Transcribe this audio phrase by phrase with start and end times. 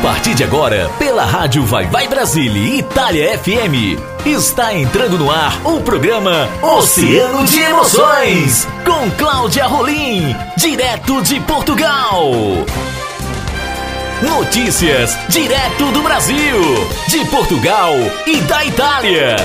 [0.00, 5.80] partir de agora, pela Rádio Vai Vai Brasília Itália FM, está entrando no ar o
[5.80, 12.32] programa Oceano de Emoções, com Cláudia Rolim, direto de Portugal.
[14.22, 16.60] Notícias direto do Brasil,
[17.08, 17.92] de Portugal
[18.26, 19.36] e da Itália.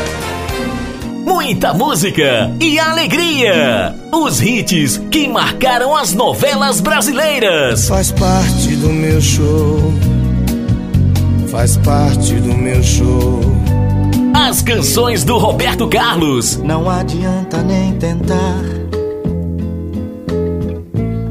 [1.26, 3.94] Muita música e alegria.
[4.12, 7.90] Os hits que marcaram as novelas brasileiras.
[7.90, 10.15] Faz parte do meu show.
[11.56, 13.40] Faz parte do meu show.
[14.34, 16.58] As canções do Roberto Carlos.
[16.58, 18.62] Não adianta nem tentar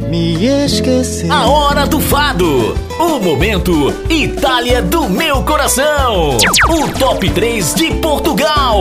[0.08, 1.30] me esquecer.
[1.30, 2.74] A hora do fado.
[2.98, 6.38] O momento Itália do meu coração.
[6.70, 8.78] O top 3 de Portugal.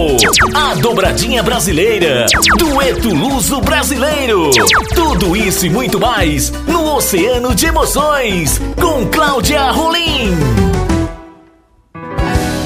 [0.55, 2.25] A dobradinha brasileira.
[2.57, 4.49] Dueto luso brasileiro.
[4.95, 10.72] Tudo isso e muito mais no Oceano de Emoções com Cláudia Rolim.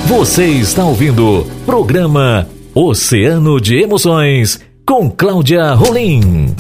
[0.08, 6.56] Você está ouvindo programa Oceano de Emoções com Cláudia Rolim.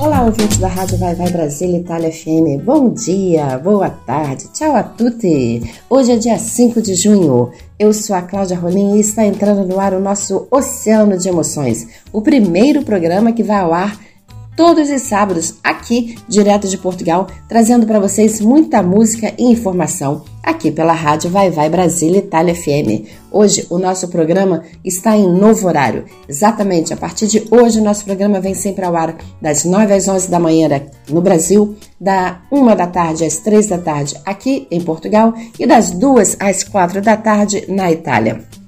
[0.00, 2.64] Olá, ouvintes da Rádio Vai Vai Brasília Itália FM.
[2.64, 5.62] Bom dia, boa tarde, tchau a tutti.
[5.90, 7.50] Hoje é dia 5 de junho.
[7.78, 11.86] Eu sou a Cláudia Rolim e está entrando no ar o nosso Oceano de Emoções,
[12.10, 13.98] o primeiro programa que vai ao ar
[14.56, 20.70] todos os sábados aqui, direto de Portugal, trazendo para vocês muita música e informação aqui
[20.70, 23.06] pela rádio Vai Vai Brasília Itália FM.
[23.30, 26.04] Hoje o nosso programa está em novo horário.
[26.28, 30.08] Exatamente, a partir de hoje o nosso programa vem sempre ao ar das 9 às
[30.08, 30.68] 11 da manhã
[31.08, 35.90] no Brasil, da 1 da tarde às 3 da tarde aqui em Portugal e das
[35.90, 38.61] 2 às 4 da tarde na Itália.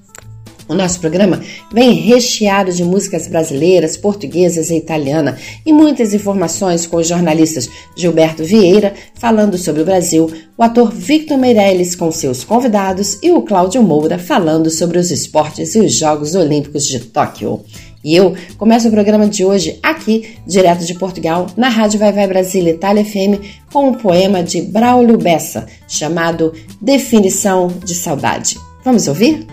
[0.75, 1.41] O nosso programa
[1.73, 8.43] vem recheado de músicas brasileiras, portuguesas e italiana e muitas informações com os jornalistas Gilberto
[8.43, 13.85] Vieira falando sobre o Brasil, o ator Victor Meirelles com seus convidados e o Cláudio
[13.85, 17.61] Moura falando sobre os esportes e os Jogos Olímpicos de Tóquio.
[18.03, 22.27] E eu começo o programa de hoje aqui, direto de Portugal, na Rádio Vai Vai
[22.27, 23.41] Brasília Itália FM,
[23.73, 28.59] com um poema de Braulio Bessa chamado Definição de Saudade.
[28.85, 29.47] Vamos ouvir?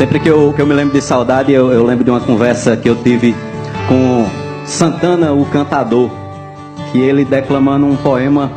[0.00, 2.74] Sempre que eu, que eu me lembro de saudade, eu, eu lembro de uma conversa
[2.74, 3.36] que eu tive
[3.86, 4.26] com
[4.64, 6.10] Santana, o cantador,
[6.90, 8.50] que ele declamando um poema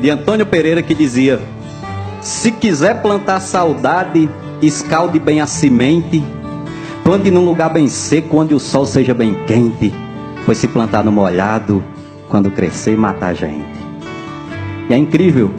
[0.00, 1.38] de Antônio Pereira que dizia:
[2.22, 4.30] Se quiser plantar saudade,
[4.62, 6.24] escalde bem a semente,
[7.04, 9.92] plante num lugar bem seco, onde o sol seja bem quente,
[10.46, 11.84] pois se plantar no molhado,
[12.30, 13.78] quando crescer, mata a gente.
[14.88, 15.50] E é incrível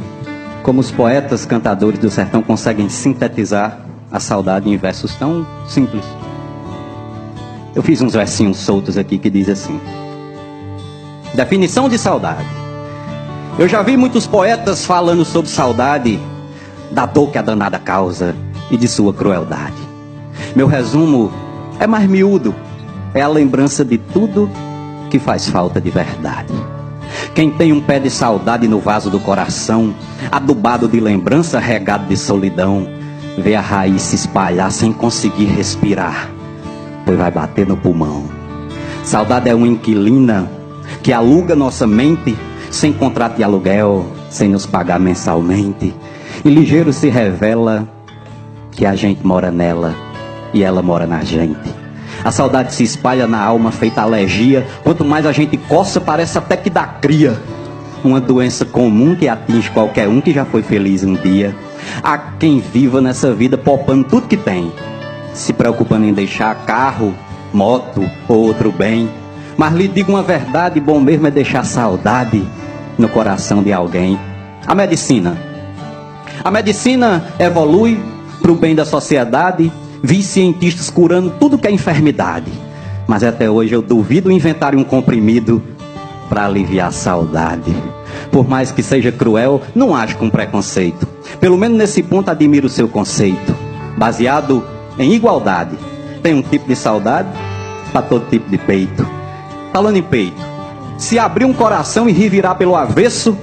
[0.64, 6.06] como os poetas cantadores do sertão conseguem sintetizar a saudade em versos tão simples.
[7.74, 9.82] Eu fiz uns versinhos soltos aqui que diz assim:
[11.34, 12.46] Definição de saudade.
[13.58, 16.20] Eu já vi muitos poetas falando sobre saudade,
[16.92, 18.36] da dor que a danada causa
[18.70, 19.82] e de sua crueldade.
[20.56, 21.32] Meu resumo
[21.80, 22.54] é mais miúdo,
[23.16, 24.50] é a lembrança de tudo
[25.10, 26.54] que faz falta de verdade.
[27.34, 29.94] Quem tem um pé de saudade no vaso do coração,
[30.32, 32.88] adubado de lembrança, regado de solidão,
[33.38, 36.30] vê a raiz se espalhar sem conseguir respirar,
[37.06, 38.24] pois vai bater no pulmão.
[39.04, 40.50] Saudade é uma inquilina
[41.02, 42.38] que aluga nossa mente
[42.72, 45.94] sem contrato de aluguel, sem nos pagar mensalmente.
[46.44, 47.88] E ligeiro se revela
[48.72, 49.94] que a gente mora nela
[50.54, 51.84] e ela mora na gente.
[52.24, 54.66] A saudade se espalha na alma feita alergia.
[54.84, 57.38] Quanto mais a gente coça, parece até que dá cria.
[58.04, 61.56] Uma doença comum que atinge qualquer um que já foi feliz um dia.
[62.02, 64.72] Há quem viva nessa vida poupando tudo que tem,
[65.34, 67.14] se preocupando em deixar carro,
[67.54, 69.10] moto ou outro bem.
[69.58, 72.44] Mas lhe digo uma verdade: bom mesmo é deixar saudade
[72.98, 74.20] no coração de alguém.
[74.66, 75.38] A medicina.
[76.44, 78.02] A medicina evolui
[78.42, 79.72] para o bem da sociedade.
[80.02, 82.52] Vi cientistas curando tudo que é enfermidade.
[83.08, 85.62] Mas até hoje eu duvido inventar um comprimido
[86.30, 87.74] para aliviar a saudade.
[88.32, 91.08] Por mais que seja cruel, não acho com preconceito.
[91.40, 93.56] Pelo menos nesse ponto admiro o seu conceito,
[93.98, 94.64] baseado
[94.98, 95.78] em igualdade.
[96.22, 97.30] Tem um tipo de saudade
[97.92, 99.06] para todo tipo de peito.
[99.72, 100.42] Falando em peito,
[100.98, 103.38] se abrir um coração e revirar pelo avesso,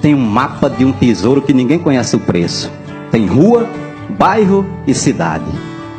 [0.00, 2.70] tem um mapa de um tesouro que ninguém conhece o preço.
[3.10, 3.68] Tem rua,
[4.18, 5.50] bairro e cidade.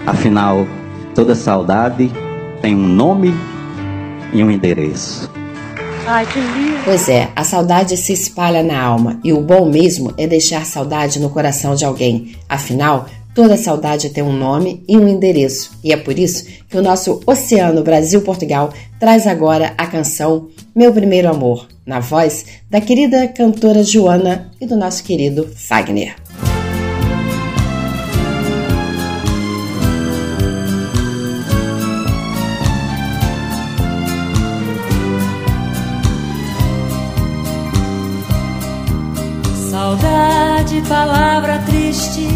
[0.05, 0.67] Afinal,
[1.13, 2.11] toda saudade
[2.61, 3.33] tem um nome
[4.33, 5.34] e um endereço.
[6.07, 6.83] Ai, que lindo.
[6.83, 11.19] Pois é, a saudade se espalha na alma e o bom mesmo é deixar saudade
[11.19, 12.35] no coração de alguém.
[12.47, 15.71] Afinal, toda saudade tem um nome e um endereço.
[15.83, 21.27] E é por isso que o nosso Oceano Brasil-Portugal traz agora a canção Meu Primeiro
[21.27, 26.15] Amor, na voz da querida cantora Joana e do nosso querido Fagner.
[40.83, 42.27] Palavra triste,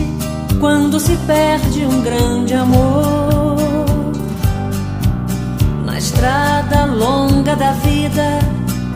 [0.59, 3.57] quando se perde um grande amor.
[5.86, 8.39] Na estrada longa da vida,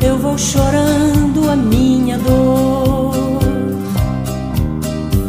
[0.01, 3.13] eu vou chorando a minha dor.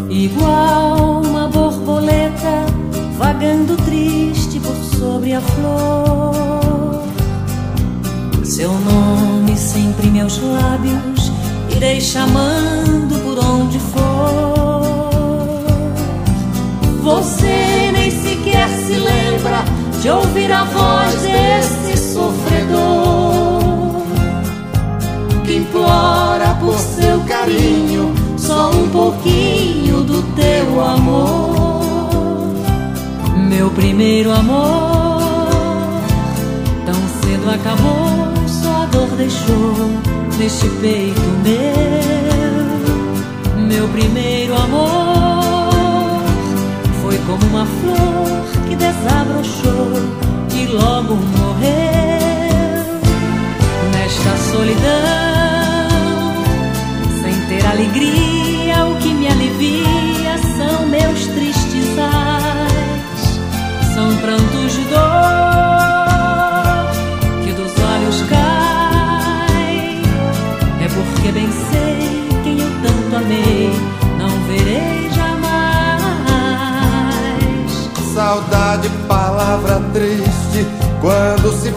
[0.09, 2.65] Igual uma borboleta
[3.19, 7.03] vagando triste por sobre a flor.
[8.43, 11.34] Seu nome sempre em meus lábios
[11.85, 15.13] irei chamando por onde for.
[17.03, 19.63] Você nem sequer se lembra
[20.01, 24.03] de ouvir a voz desse sofredor
[25.45, 31.85] que implora por seu carinho só um pouquinho do teu amor.
[33.37, 35.49] Meu primeiro amor,
[36.87, 38.34] tão cedo acabou,
[39.17, 39.75] deixou
[40.39, 42.75] neste peito meu.
[43.67, 46.23] Meu primeiro amor
[47.03, 49.93] foi como uma flor que desabrochou
[50.55, 52.04] e logo morreu.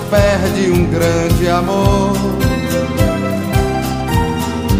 [0.09, 2.13] Perde um grande amor.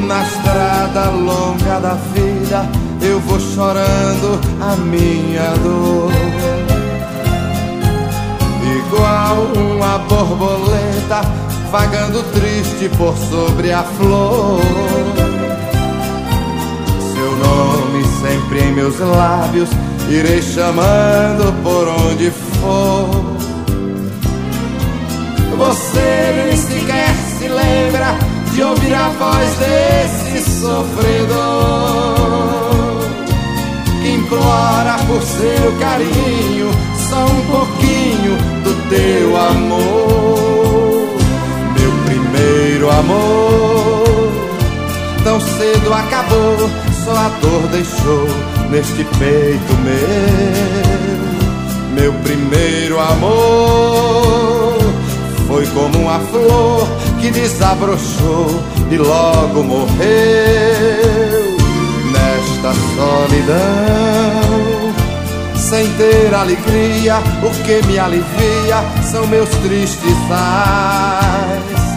[0.07, 2.69] Na estrada longa da vida,
[3.01, 6.11] eu vou chorando a minha dor.
[8.77, 11.21] Igual uma borboleta
[11.71, 14.61] vagando triste por sobre a flor.
[17.13, 19.69] Seu nome sempre em meus lábios,
[20.09, 23.36] irei chamando por onde for.
[25.57, 28.15] Você nem sequer se lembra
[28.53, 31.35] de ouvir a voz desse sofredor.
[34.01, 36.71] Que implora por seu carinho,
[37.09, 41.17] só um pouquinho do teu amor.
[42.05, 43.97] Primeiro amor
[45.27, 46.69] tão cedo acabou,
[47.03, 48.27] só a dor deixou
[48.69, 49.97] neste peito meu.
[51.93, 54.46] Meu primeiro amor
[55.73, 56.87] como uma flor
[57.19, 59.97] que desabrochou e logo morreu
[62.11, 63.57] nesta solidão.
[65.55, 71.87] Sem ter alegria, o que me alivia são meus tristes ais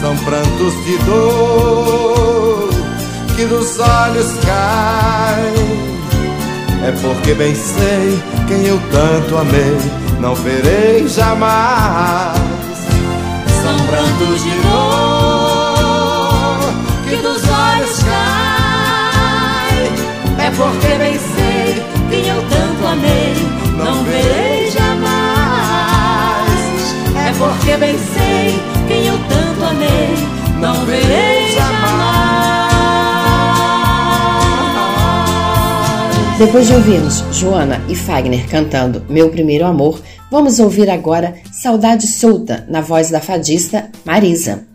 [0.00, 2.70] são prantos de dor
[3.36, 5.90] que dos olhos caem.
[6.82, 8.18] É porque bem sei
[8.48, 9.76] quem eu tanto amei,
[10.18, 12.39] não verei jamais.
[13.90, 15.80] Prantos de dor
[17.08, 19.90] que dos olhos caem.
[20.38, 23.34] É porque bem sei quem eu tanto amei,
[23.76, 25.10] não verei jamais.
[27.16, 30.14] É porque bem sei quem eu tanto amei,
[30.60, 32.60] não verei jamais.
[36.38, 40.00] Depois de ouvirmos Joana e Fagner cantando Meu Primeiro Amor,
[40.30, 44.69] vamos ouvir agora Saudade Solta, na voz da fadista Marisa.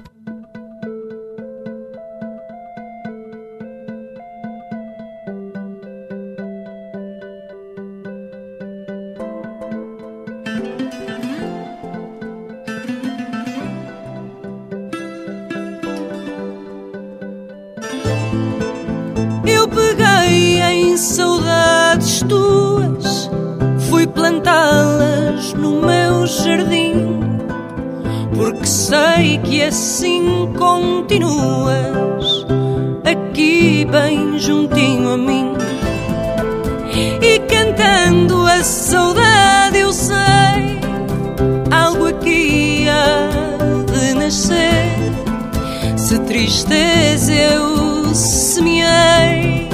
[46.06, 49.68] Se tristeza eu semeei,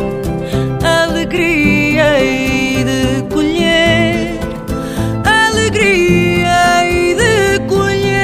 [0.81, 4.39] alegria hei de colher,
[5.25, 8.21] alegria hei de colher.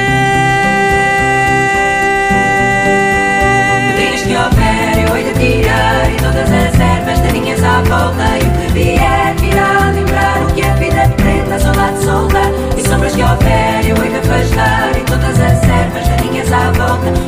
[3.84, 8.24] Do trigo que houver, eu hei de tirar, e todas as ervas daninhas à volta,
[8.38, 12.40] e o que vier virá lembrar o que a vida é preta, saudade solta,
[12.74, 17.27] e sombras que houver, eu a de e todas as ervas daninhas à volta.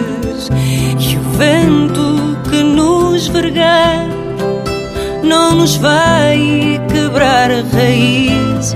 [1.37, 4.07] vento que nos vergar
[5.23, 8.75] não nos vai quebrar raízes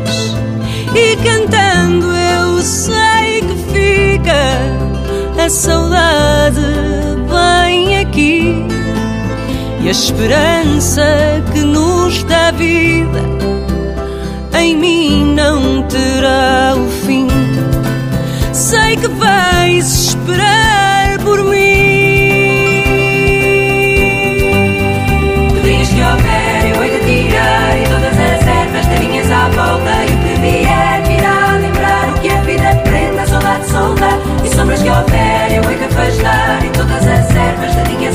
[0.96, 6.62] e cantando eu sei que fica a saudade
[7.30, 8.66] bem aqui
[9.82, 11.04] e a esperança
[11.54, 13.36] que nos dá vida
[14.58, 17.28] em mim não terá o fim.
[18.54, 20.65] Sei que vais esperar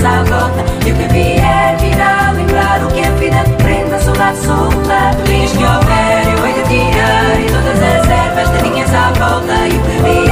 [0.01, 0.65] daninhas à volta.
[0.87, 5.11] E o que vier, virá lembrar o que a vida prenda, saudade solta.
[5.25, 9.53] Dias que houver, eu hei de tirar e todas as ervas daninhas à volta.
[9.67, 10.30] E o que vier,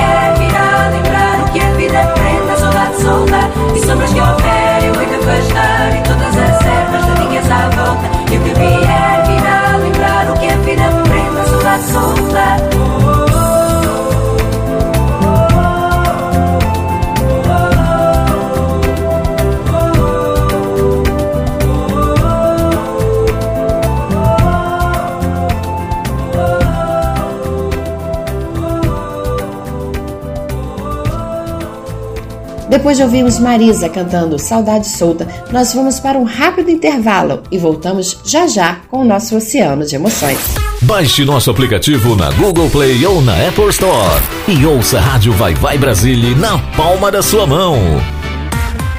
[32.88, 38.18] Depois de ouvirmos Marisa cantando Saudade Solta, nós vamos para um rápido intervalo e voltamos
[38.24, 40.38] já já com o nosso oceano de emoções.
[40.80, 45.52] Baixe nosso aplicativo na Google Play ou na Apple Store e ouça a Rádio Vai
[45.52, 47.76] Vai Brasília na palma da sua mão.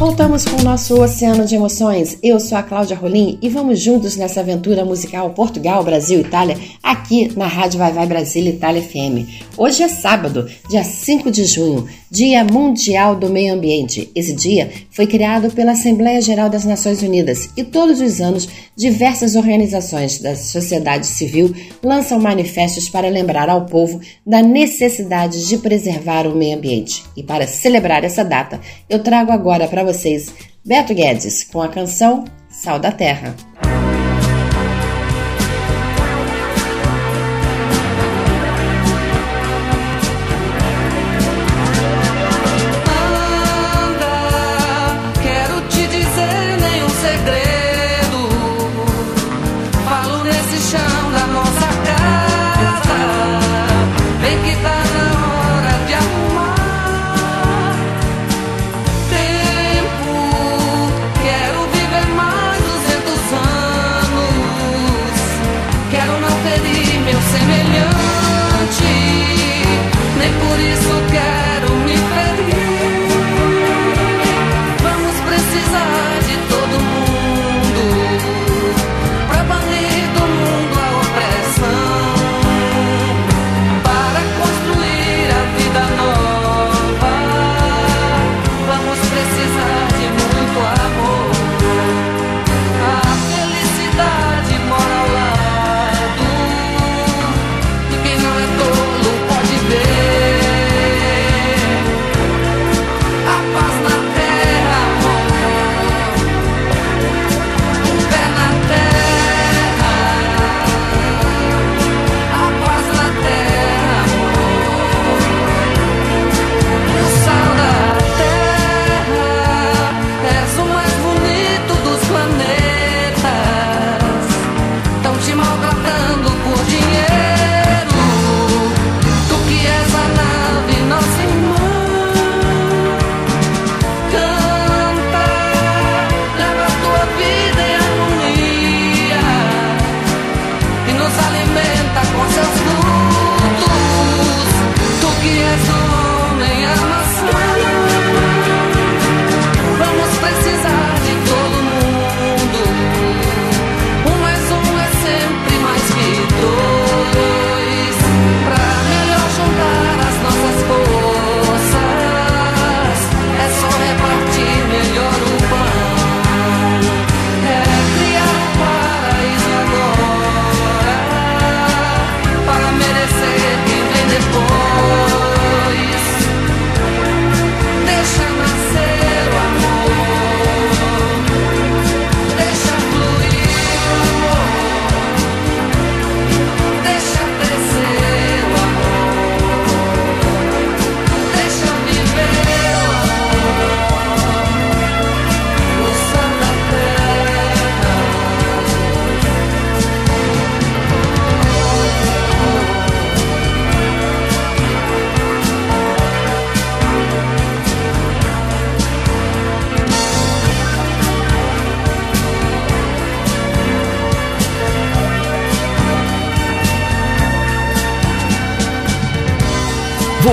[0.00, 2.16] Voltamos com o nosso oceano de emoções.
[2.22, 7.30] Eu sou a Cláudia Rolim e vamos juntos nessa aventura musical Portugal, Brasil, Itália, aqui
[7.36, 9.28] na Rádio Vai Vai Brasil Itália FM.
[9.58, 14.10] Hoje é sábado, dia 5 de junho, Dia Mundial do Meio Ambiente.
[14.16, 19.36] Esse dia foi criado pela Assembleia Geral das Nações Unidas e todos os anos diversas
[19.36, 26.34] organizações da sociedade civil lançam manifestos para lembrar ao povo da necessidade de preservar o
[26.34, 27.04] meio ambiente.
[27.14, 30.32] E para celebrar essa data, eu trago agora para vocês
[30.64, 33.34] Beto Guedes com a canção Sal da Terra.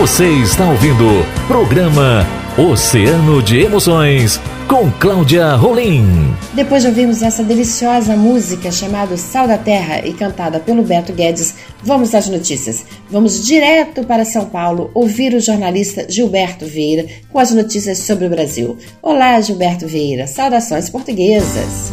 [0.07, 1.05] Você está ouvindo
[1.47, 2.25] programa
[2.57, 6.33] Oceano de Emoções com Cláudia Rolim.
[6.53, 11.55] Depois de ouvirmos essa deliciosa música chamada Sal da Terra e cantada pelo Beto Guedes,
[11.83, 12.85] vamos às notícias.
[13.11, 18.29] Vamos direto para São Paulo ouvir o jornalista Gilberto Vieira com as notícias sobre o
[18.29, 18.77] Brasil.
[19.03, 20.25] Olá, Gilberto Vieira.
[20.25, 21.91] Saudações portuguesas.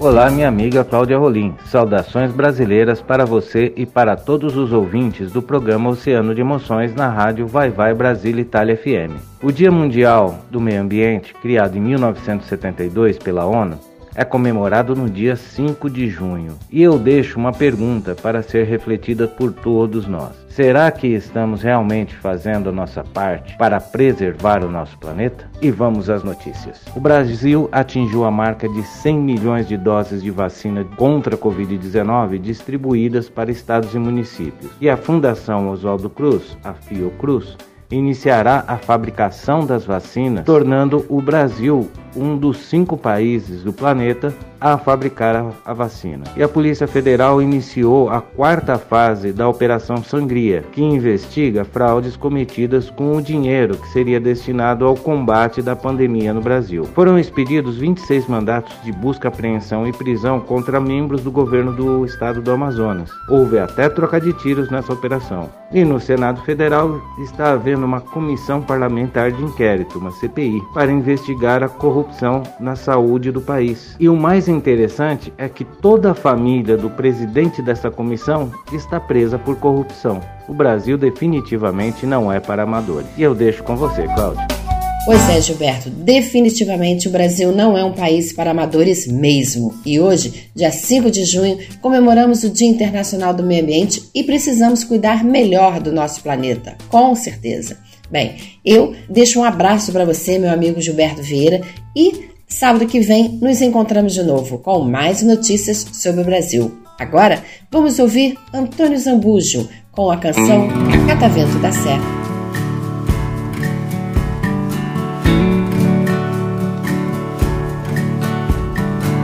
[0.00, 1.54] Olá, minha amiga Cláudia Rolim.
[1.66, 7.10] Saudações brasileiras para você e para todos os ouvintes do programa Oceano de Emoções na
[7.10, 9.20] rádio Vai Vai Brasil Itália FM.
[9.42, 13.78] O Dia Mundial do Meio Ambiente, criado em 1972 pela ONU,
[14.14, 16.58] é comemorado no dia 5 de junho.
[16.70, 20.40] E eu deixo uma pergunta para ser refletida por todos nós.
[20.48, 25.48] Será que estamos realmente fazendo a nossa parte para preservar o nosso planeta?
[25.62, 26.84] E vamos às notícias.
[26.94, 32.38] O Brasil atingiu a marca de 100 milhões de doses de vacina contra a Covid-19
[32.38, 34.72] distribuídas para estados e municípios.
[34.80, 37.56] E a Fundação Oswaldo Cruz, a Fiocruz,
[37.90, 44.76] iniciará a fabricação das vacinas, tornando o Brasil um dos cinco países do planeta a
[44.76, 46.24] fabricar a, vacina.
[46.36, 52.90] E a Polícia Federal iniciou a quarta fase da Operação Sangria, que investiga fraudes cometidas
[52.90, 56.84] com o dinheiro que seria destinado ao combate da pandemia no Brasil.
[56.84, 62.42] Foram expedidos 26 mandatos de busca, apreensão e prisão contra membros do governo do estado
[62.42, 63.10] do Amazonas.
[63.28, 65.59] Houve até troca de tiros nessa operação.
[65.72, 71.62] E no Senado Federal está havendo uma comissão parlamentar de inquérito, uma CPI, para investigar
[71.62, 73.94] a corrupção na saúde do país.
[74.00, 79.38] E o mais interessante é que toda a família do presidente dessa comissão está presa
[79.38, 80.20] por corrupção.
[80.48, 83.06] O Brasil definitivamente não é para amadores.
[83.16, 84.69] E eu deixo com você, Cláudio.
[85.04, 89.74] Pois é, Gilberto, definitivamente o Brasil não é um país para amadores mesmo.
[89.84, 94.84] E hoje, dia 5 de junho, comemoramos o Dia Internacional do Meio Ambiente e precisamos
[94.84, 97.78] cuidar melhor do nosso planeta, com certeza.
[98.10, 101.62] Bem, eu deixo um abraço para você, meu amigo Gilberto Vieira,
[101.96, 106.80] e Sábado que vem nos encontramos de novo com mais notícias sobre o Brasil.
[106.98, 110.68] Agora vamos ouvir Antônio Zambujo com a canção
[111.06, 112.29] Catavento da Serra.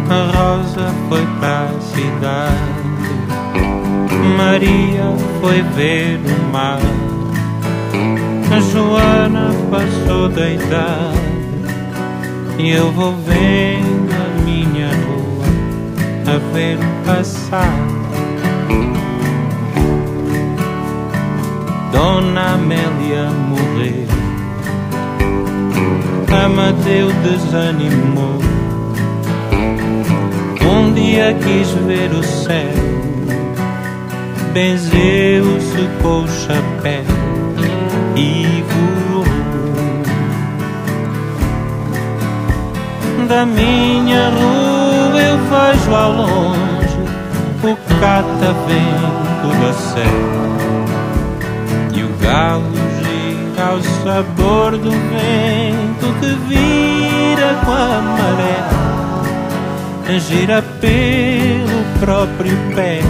[0.08, 2.54] A Rosa foi pra cidade,
[4.36, 5.04] Maria
[5.40, 6.78] foi ver o mar,
[8.54, 11.26] a Joana passou da idade.
[12.58, 15.44] E eu vou vendo a minha rua
[16.34, 17.76] a ver passar
[21.92, 24.06] Dona Amélia morreu.
[26.44, 28.55] Amadeu desanimou
[30.96, 32.72] dia quis ver o céu.
[34.52, 37.04] Benzeu-se com o chapéu
[38.16, 38.64] e
[43.28, 46.98] da minha rua eu vejo ao longe
[47.62, 50.56] o catavento da serra
[51.92, 58.85] e o galo gira ao sabor do vento que vira com a maré,
[60.14, 63.00] gira pelo próprio pé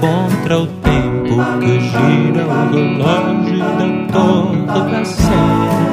[0.00, 5.92] contra o tempo que gira o relógio da torre da serra.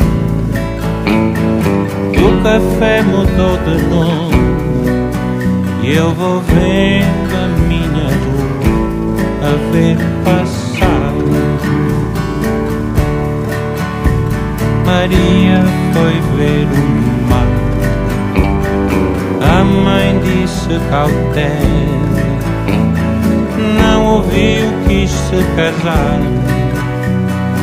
[2.19, 4.43] O café mudou de nome
[5.83, 8.12] e eu vou vendo a minha
[9.43, 11.13] a ver passar.
[14.85, 17.51] Maria foi ver o mar.
[19.41, 22.03] A mãe disse cautela
[24.03, 26.19] não ouviu, quis se casar.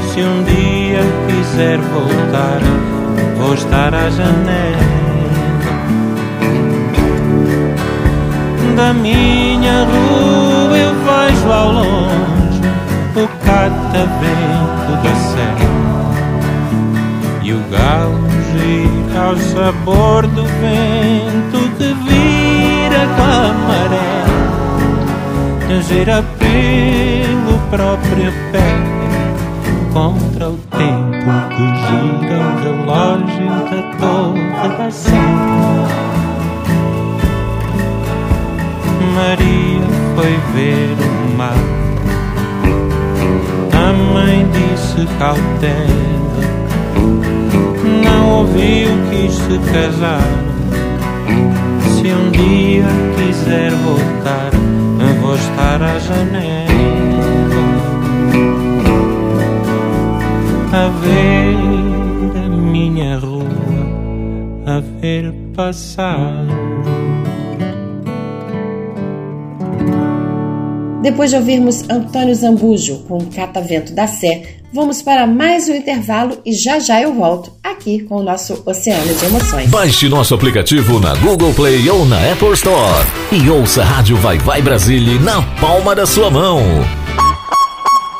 [0.08, 2.60] Se um dia quiser voltar,
[3.36, 4.90] vou estar à janela
[8.76, 10.78] da minha rua.
[10.78, 12.60] Eu vejo ao longe
[13.14, 15.70] o catavento da serra
[17.42, 24.20] e o galo gira ao sabor do vento que vira com a maré
[25.82, 28.70] gira pelo próprio pé
[29.92, 36.09] contra o tempo que gira o relógio da torre da Sé.
[39.20, 41.52] Maria foi ver o mar.
[43.74, 45.74] A mãe disse cautela,
[48.02, 48.88] não ouviu,
[49.30, 50.22] se casar.
[51.82, 54.50] Se um dia quiser voltar,
[55.20, 56.70] vou estar à janela
[60.72, 63.44] a ver a minha rua,
[64.66, 66.49] a ver passar.
[71.02, 76.52] Depois de ouvirmos Antônio Zambujo com Catavento da Sé, vamos para mais um intervalo e
[76.52, 79.70] já já eu volto aqui com o nosso Oceano de Emoções.
[79.70, 84.38] Baixe nosso aplicativo na Google Play ou na Apple Store e ouça a Rádio Vai
[84.38, 86.60] Vai Brasília na palma da sua mão.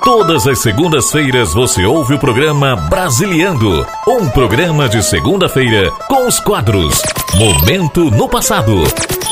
[0.03, 7.03] Todas as segundas-feiras você ouve o programa Brasiliando, um programa de segunda-feira com os quadros
[7.37, 8.83] Momento no Passado,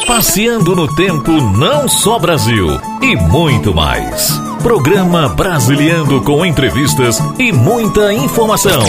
[0.09, 4.31] Passeando no Tempo Não Só Brasil e muito mais.
[4.63, 8.83] Programa Brasiliando com entrevistas e muita informação.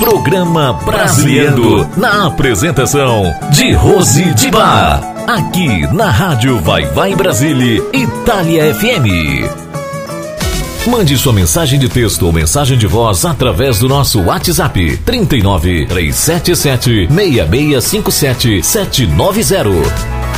[0.00, 5.00] Programa Brasiliando na apresentação de Rose de Bar.
[5.28, 9.48] Aqui na Rádio Vai Vai Brasília, Itália FM.
[10.88, 17.06] Mande sua mensagem de texto ou mensagem de voz através do nosso WhatsApp 39 377
[17.06, 20.33] 6657 790.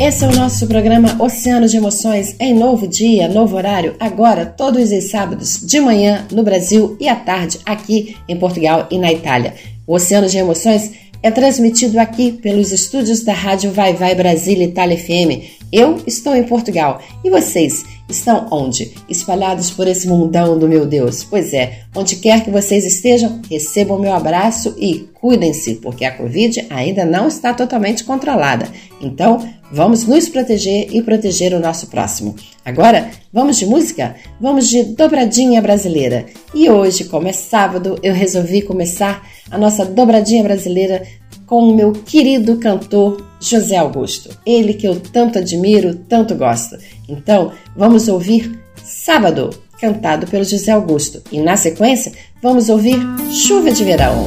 [0.00, 4.90] Esse é o nosso programa Oceano de Emoções em novo dia, novo horário, agora todos
[4.90, 9.52] os sábados de manhã no Brasil e à tarde aqui em Portugal e na Itália.
[9.86, 14.96] O Oceano de Emoções é transmitido aqui pelos estúdios da Rádio Vai Vai Brasília Itália
[14.96, 15.60] FM.
[15.70, 18.92] Eu estou em Portugal e vocês Estão onde?
[19.08, 21.22] Espalhados por esse mundão do meu Deus.
[21.22, 26.66] Pois é, onde quer que vocês estejam, recebam meu abraço e cuidem-se, porque a Covid
[26.68, 28.68] ainda não está totalmente controlada.
[29.00, 32.34] Então, vamos nos proteger e proteger o nosso próximo.
[32.64, 34.16] Agora, vamos de música?
[34.40, 36.26] Vamos de dobradinha brasileira.
[36.54, 41.02] E hoje, como é sábado, eu resolvi começar a nossa dobradinha brasileira
[41.46, 44.30] com o meu querido cantor José Augusto.
[44.46, 46.76] Ele que eu tanto admiro, tanto gosto.
[47.08, 51.22] Então, vamos ouvir Sábado, cantado pelo José Augusto.
[51.30, 52.98] E na sequência, vamos ouvir
[53.30, 54.26] Chuva de Verão.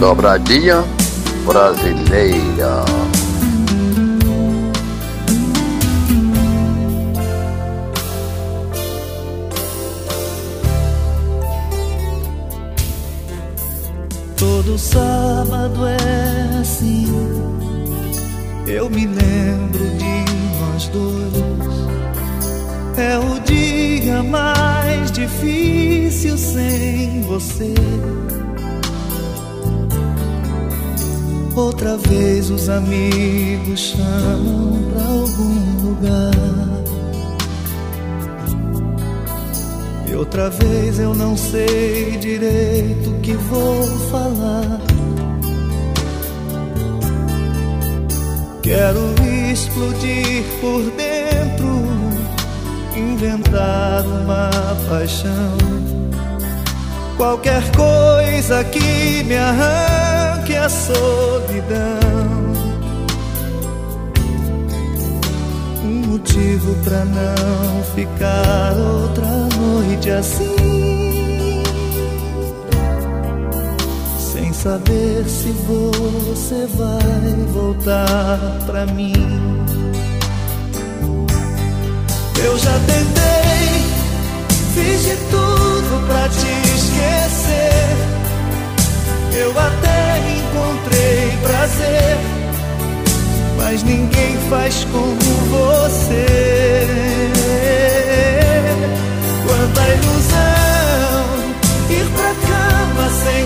[0.00, 0.84] Dobradinha
[1.46, 2.84] brasileira.
[14.36, 17.06] Todo sábado é assim.
[18.66, 20.24] Eu me lembro de
[20.60, 21.36] nós dois.
[22.98, 27.74] É o dia mais difícil sem você.
[31.56, 36.30] Outra vez os amigos chamam pra algum lugar.
[40.06, 44.80] E outra vez eu não sei direito o que vou falar.
[48.62, 49.00] Quero
[49.50, 51.82] explodir por dentro,
[52.94, 54.50] inventar uma
[54.90, 55.56] paixão.
[57.16, 62.36] Qualquer coisa que me arranque a solidão.
[66.16, 71.62] motivo pra não ficar outra noite assim.
[74.18, 79.12] Sem saber se você vai voltar pra mim.
[82.44, 83.82] Eu já tentei,
[84.74, 88.15] fiz de tudo pra te esquecer.
[89.38, 92.36] Eu até encontrei prazer
[93.66, 95.18] mas ninguém faz como
[95.50, 96.86] você.
[99.46, 101.24] Quanta ilusão
[101.90, 103.44] ir pra cama sem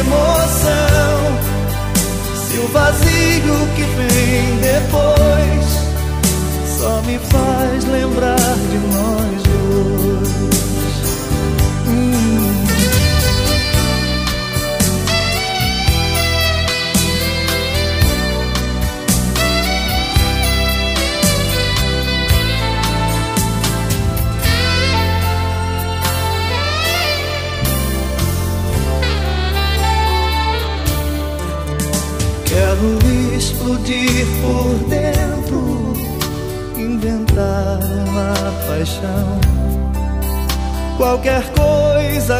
[0.00, 1.18] emoção.
[2.34, 5.66] Se o vazio que vem depois
[6.78, 8.39] só me faz lembrar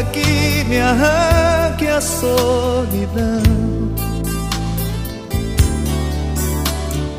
[0.05, 3.43] que me arranque a solidão.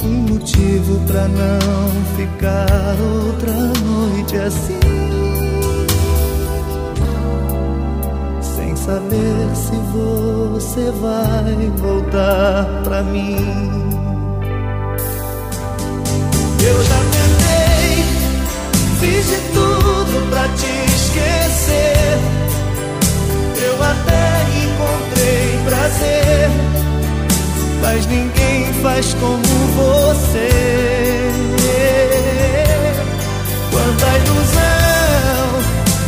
[0.04, 5.02] Um motivo pra não ficar outra noite assim.
[8.86, 13.38] saber se você vai voltar pra mim.
[16.63, 18.04] Eu já tentei,
[19.00, 22.41] fiz de tudo pra te esquecer.
[24.02, 26.50] Até encontrei prazer,
[27.82, 29.44] mas ninguém faz como
[29.76, 30.50] você.
[33.72, 35.62] Quanta ilusão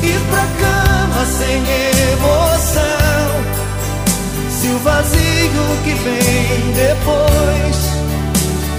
[0.03, 1.57] ir pra cama sem
[2.13, 2.83] emoção.
[4.49, 7.75] Se o vazio que vem depois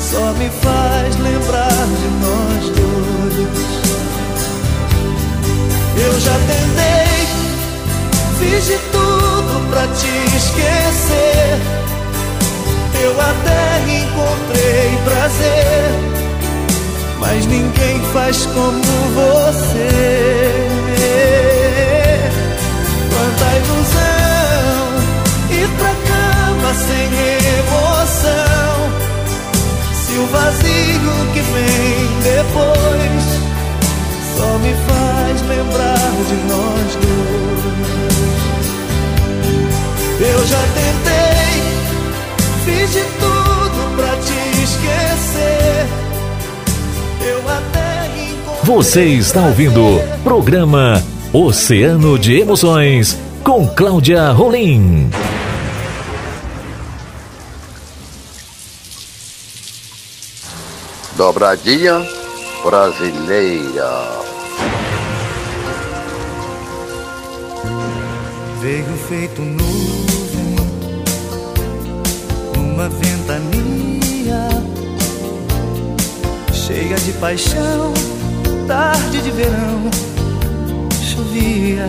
[0.00, 3.74] só me faz lembrar de nós dois.
[5.96, 7.26] Eu já tentei,
[8.90, 8.93] tudo
[9.70, 11.58] pra te esquecer.
[13.02, 15.90] Eu até encontrei prazer,
[17.20, 18.82] mas ninguém faz como
[19.14, 19.88] você.
[23.10, 24.84] Quanta ilusão
[25.50, 27.06] ir pra cama sem
[27.58, 28.54] emoção
[30.14, 33.24] e o vazio que vem depois
[34.36, 37.43] só me faz lembrar de nós dois.
[40.26, 41.60] Eu já tentei,
[42.64, 45.86] fiz de tudo pra te esquecer.
[47.20, 48.10] Eu até
[48.62, 55.10] Você está ouvindo programa Oceano de Emoções com Cláudia Rolim.
[61.18, 62.02] Dobradinha
[62.64, 64.24] brasileira.
[68.62, 69.73] Veio feito nuvem
[72.84, 74.48] numa ventania.
[76.52, 77.92] Cheia de paixão,
[78.66, 79.90] tarde de verão,
[81.02, 81.86] chovia,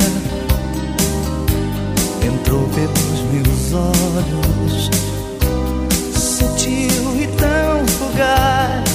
[2.25, 4.89] entrou pelos meus olhos,
[6.13, 8.89] sutil e tão fugaz,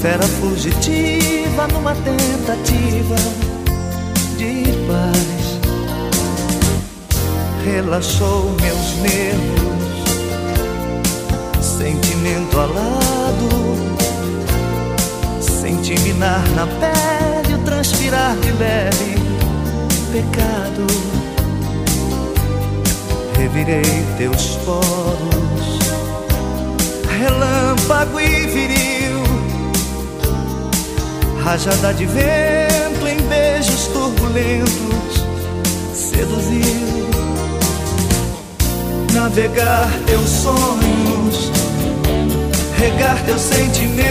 [0.00, 3.16] fera fugitiva numa tentativa
[4.36, 5.34] de paz.
[7.64, 9.93] Relaxou meus nervos,
[16.54, 19.14] na pele o transpirar de leve
[20.12, 20.86] pecado.
[23.36, 25.78] Revirei teus poros,
[27.18, 29.22] relâmpago e viril,
[31.42, 35.26] rajada de vento em beijos turbulentos,
[35.92, 36.94] seduziu.
[39.12, 41.50] Navegar teus sonhos,
[42.78, 44.04] regar teus sentimentos,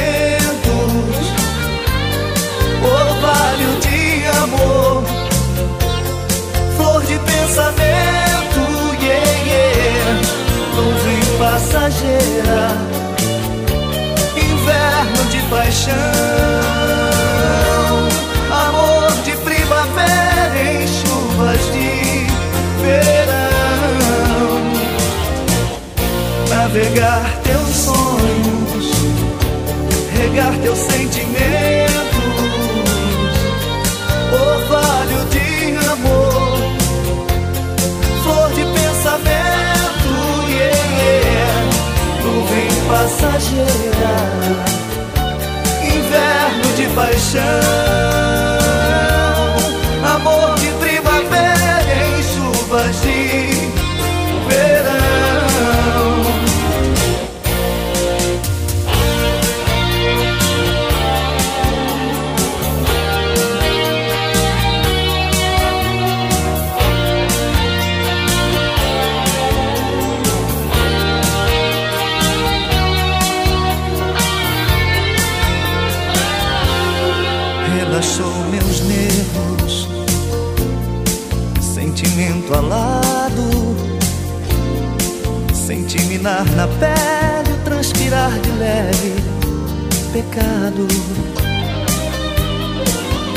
[2.85, 5.03] orvalho de amor,
[6.77, 8.61] flor de pensamento,
[9.01, 10.21] yeah, yeah,
[10.75, 12.61] nuvem passageira,
[14.35, 15.93] inverno de paixão,
[18.51, 22.27] amor de primavera em chuvas de
[22.81, 23.43] verão.
[26.49, 28.87] Navegar teus sonhos,
[30.17, 31.32] regar teus sentimentos,
[43.23, 44.15] passageira,
[45.81, 47.41] inverno de paixão,
[86.23, 89.15] na pele transpirar de leve
[90.13, 90.87] pecado.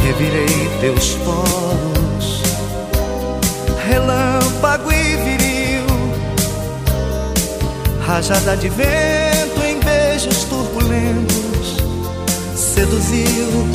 [0.05, 2.43] Revirei teus poros,
[3.89, 5.87] relâmpago e viril,
[8.07, 11.79] rajada de vento em beijos turbulentos,
[12.55, 13.67] seduziu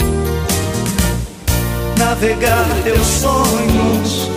[1.98, 4.30] navegar teus sonhos,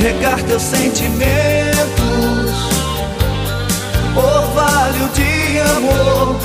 [0.00, 1.95] regar teus sentimentos,
[4.16, 6.36] orvalho de amor,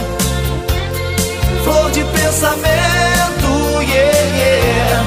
[1.64, 5.04] flor de pensamento, yeah, yeah,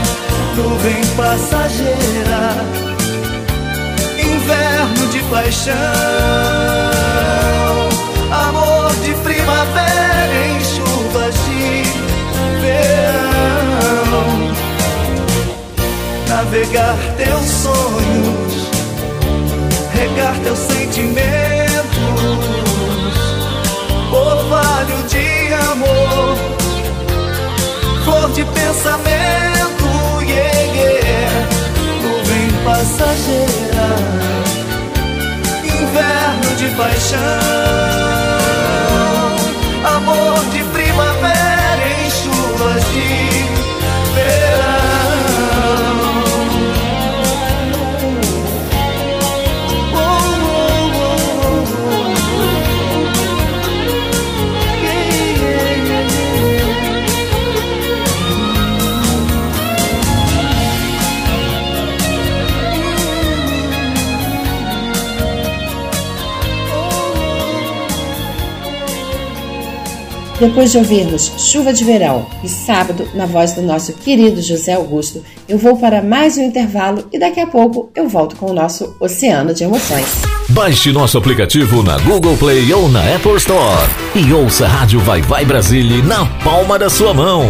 [0.56, 2.84] nuvem passageira,
[5.34, 5.74] paixão,
[8.30, 11.82] amor de primavera em chuvas de
[12.60, 14.24] verão.
[16.28, 18.68] Navegar teus sonhos,
[19.92, 21.43] regar teus sentimentos,
[25.52, 26.36] amor,
[28.04, 31.48] flor de pensamento, yeah, yeah.
[32.02, 33.88] nuvem passageira.
[35.64, 37.20] Inverno de paixão,
[39.96, 40.63] amor de
[70.38, 75.24] Depois de ouvirmos Chuva de Verão e Sábado, na voz do nosso querido José Augusto,
[75.48, 78.96] eu vou para mais um intervalo e daqui a pouco eu volto com o nosso
[78.98, 80.22] Oceano de Emoções.
[80.48, 85.22] Baixe nosso aplicativo na Google Play ou na Apple Store e ouça a Rádio Vai
[85.22, 87.44] Vai Brasília na palma da sua mão.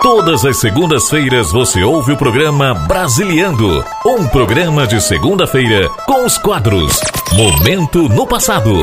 [0.00, 7.00] Todas as segundas-feiras você ouve o programa Brasiliando, um programa de segunda-feira com os quadros
[7.32, 8.82] Momento no Passado,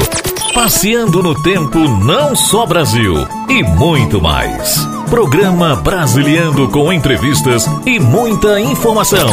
[0.54, 3.16] Passeando no Tempo Não Só Brasil
[3.48, 4.78] e muito mais.
[5.10, 9.30] Programa Brasiliando com entrevistas e muita informação.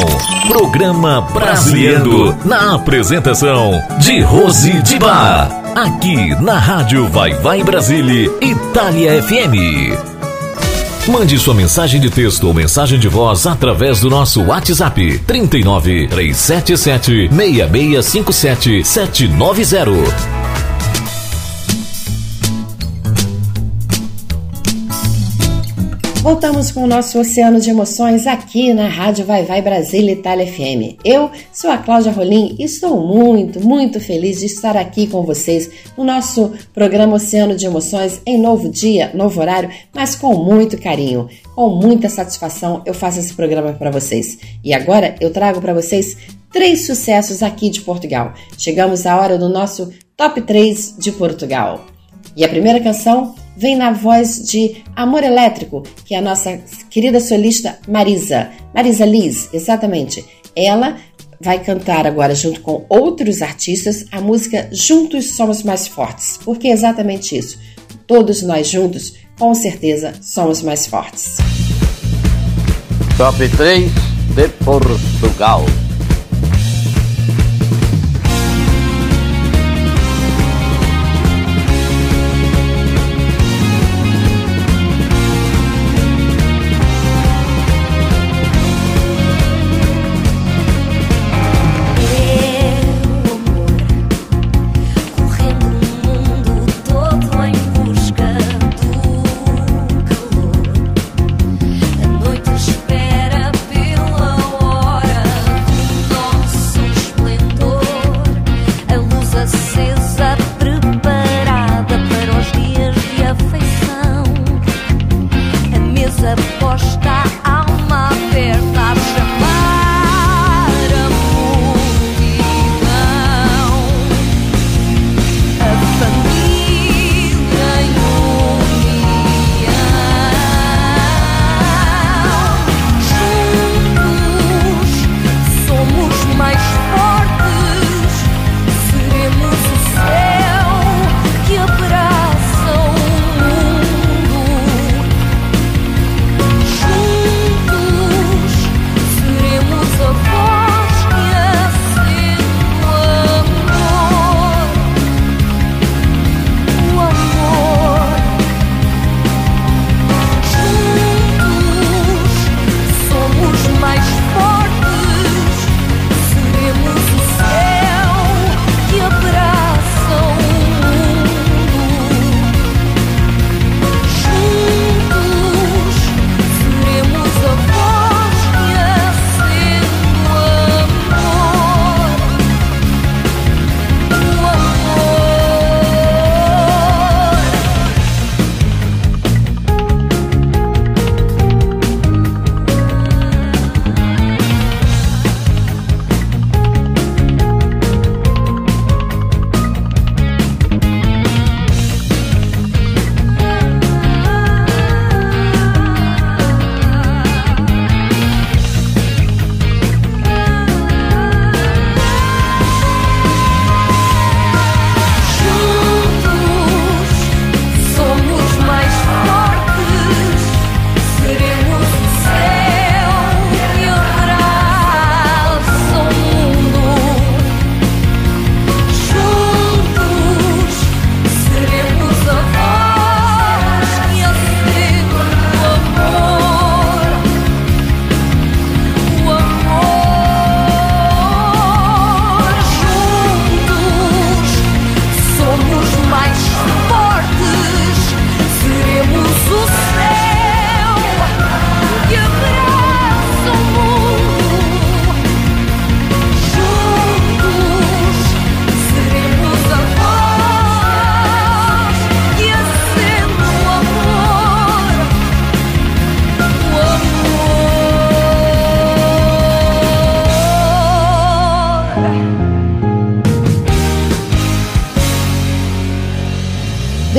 [0.47, 5.49] Programa Brasiliando na apresentação de Rose de Bar.
[5.75, 10.17] Aqui na Rádio Vai Vai Brasília, Itália FM.
[11.09, 17.29] Mande sua mensagem de texto ou mensagem de voz através do nosso WhatsApp 39 377
[17.29, 20.56] 6657 790.
[26.27, 30.99] Voltamos com o nosso oceano de emoções aqui na Rádio Vai Vai Brasília Itália FM.
[31.05, 35.71] Eu sou a Cláudia Rolim e estou muito, muito feliz de estar aqui com vocês
[35.97, 41.29] no nosso programa Oceano de Emoções em novo dia, novo horário, mas com muito carinho,
[41.55, 44.37] com muita satisfação eu faço esse programa para vocês.
[44.65, 46.17] E agora eu trago para vocês
[46.53, 48.35] três sucessos aqui de Portugal.
[48.59, 51.87] Chegamos à hora do nosso top 3 de Portugal.
[52.37, 57.21] E a primeira canção vem na voz de Amor Elétrico, que é a nossa querida
[57.21, 58.51] solista Marisa.
[58.75, 60.25] Marisa Liz, exatamente.
[60.55, 60.97] Ela
[61.41, 66.39] vai cantar agora junto com outros artistas a música Juntos Somos Mais Fortes.
[66.45, 67.59] Porque é exatamente isso.
[68.07, 71.37] Todos nós juntos, com certeza, somos mais fortes.
[73.17, 73.91] Top 3
[74.35, 75.65] de Portugal.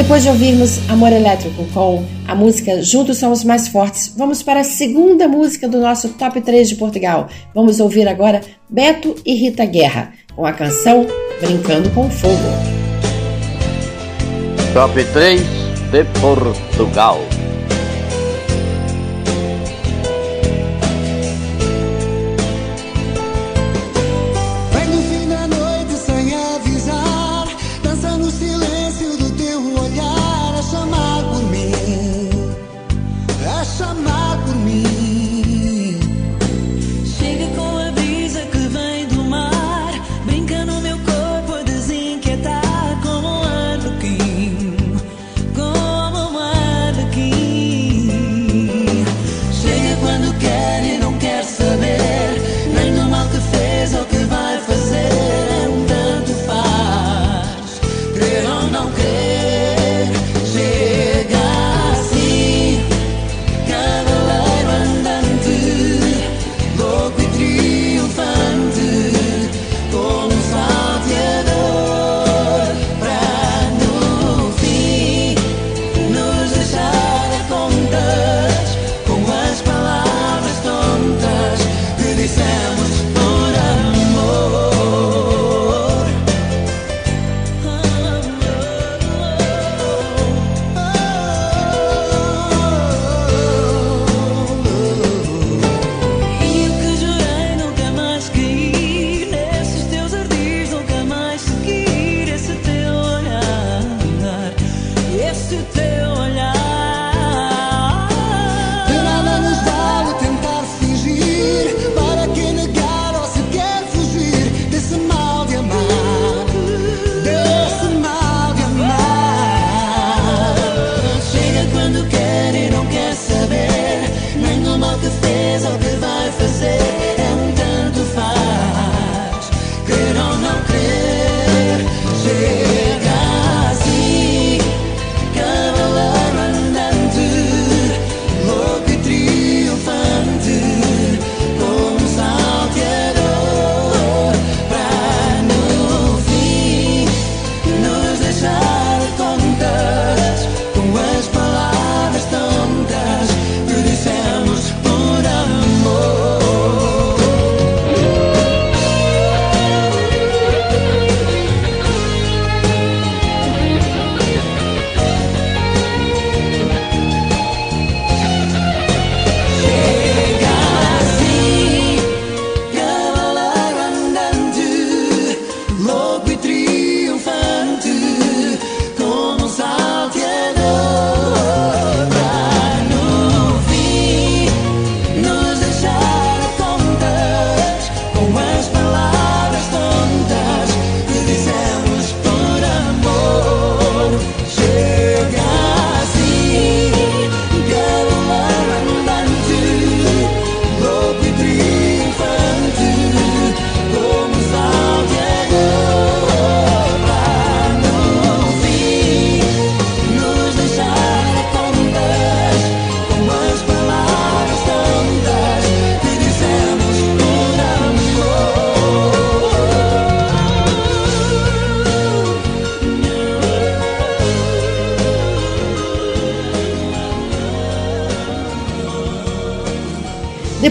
[0.07, 4.63] Depois de ouvirmos Amor Elétrico com a música Juntos Somos Mais Fortes, vamos para a
[4.63, 7.27] segunda música do nosso Top 3 de Portugal.
[7.53, 8.39] Vamos ouvir agora
[8.69, 11.05] Beto e Rita Guerra com a canção
[11.41, 12.37] Brincando com Fogo.
[14.73, 15.41] Top 3
[15.91, 17.19] de Portugal.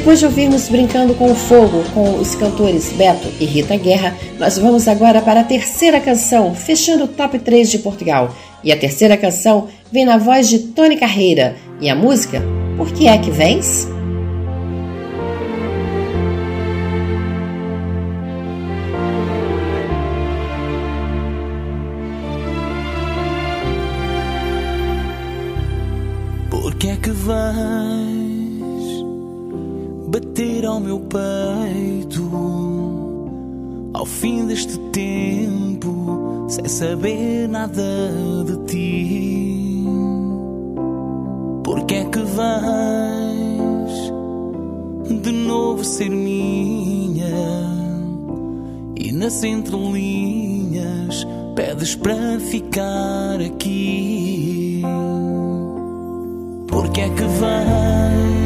[0.06, 4.56] Depois de ouvirmos Brincando com o Fogo com os cantores Beto e Rita Guerra, nós
[4.56, 8.32] vamos agora para a terceira canção, fechando o top 3 de Portugal.
[8.62, 12.40] E a terceira canção vem na voz de Tony Carreira e a música
[12.76, 13.88] Por que é que vens?
[26.48, 27.75] Por que é que vens?
[30.16, 32.22] Bater ao meu peito
[33.92, 38.12] ao fim deste tempo, sem saber nada
[38.46, 39.84] de ti.
[41.62, 43.12] Porque é que vais
[45.22, 47.26] de novo ser minha
[48.96, 54.80] e nas entrelinhas pedes para ficar aqui?
[56.68, 58.45] Porque é que vais?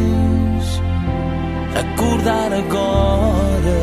[1.80, 3.80] Acordar agora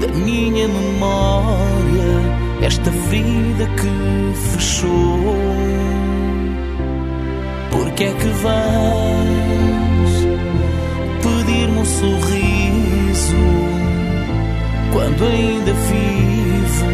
[0.00, 5.36] da minha memória esta ferida que fechou.
[7.70, 8.52] Porque é que vais
[11.22, 13.36] pedir-me um sorriso
[14.92, 16.86] quando ainda vivo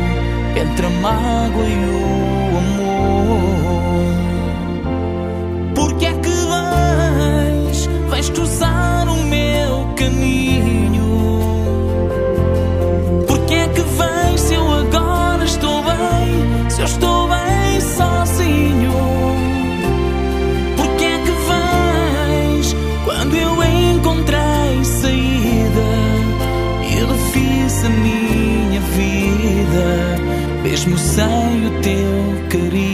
[0.60, 4.04] entre a mágoa e o amor?
[5.74, 9.03] Porque é que vais, vais cruzar
[10.04, 11.40] caminho?
[13.26, 18.92] Porque é que vais se eu agora estou bem, se eu estou bem sozinho?
[20.76, 25.90] Porque é que vais quando eu encontrei saída
[26.82, 30.20] e refiz a minha vida,
[30.62, 32.93] mesmo sem o teu carinho?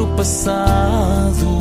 [0.00, 1.58] O passado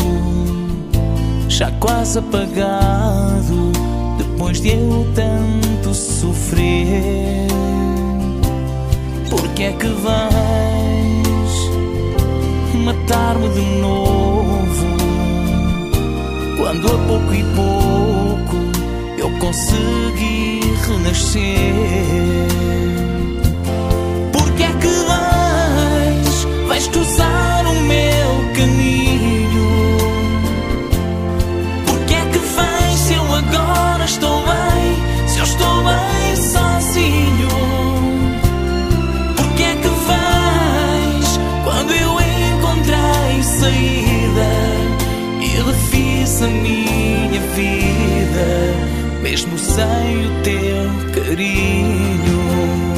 [1.47, 3.72] já quase apagado
[4.18, 7.47] depois de eu tanto sofrer?
[9.30, 10.34] Porque é que vais
[12.84, 14.88] matar-me de novo
[16.57, 18.55] quando a pouco e pouco
[19.18, 21.74] eu consegui renascer?
[24.32, 25.12] Porque é que vais,
[26.84, 29.98] vais cruzar o meu caminho?
[31.86, 37.50] Porque é que vais se eu agora estou bem, se eu estou bem sozinho?
[39.36, 44.52] Porque é que vais quando eu encontrei saída
[45.42, 52.93] e refiz a minha vida, mesmo sem o teu carinho?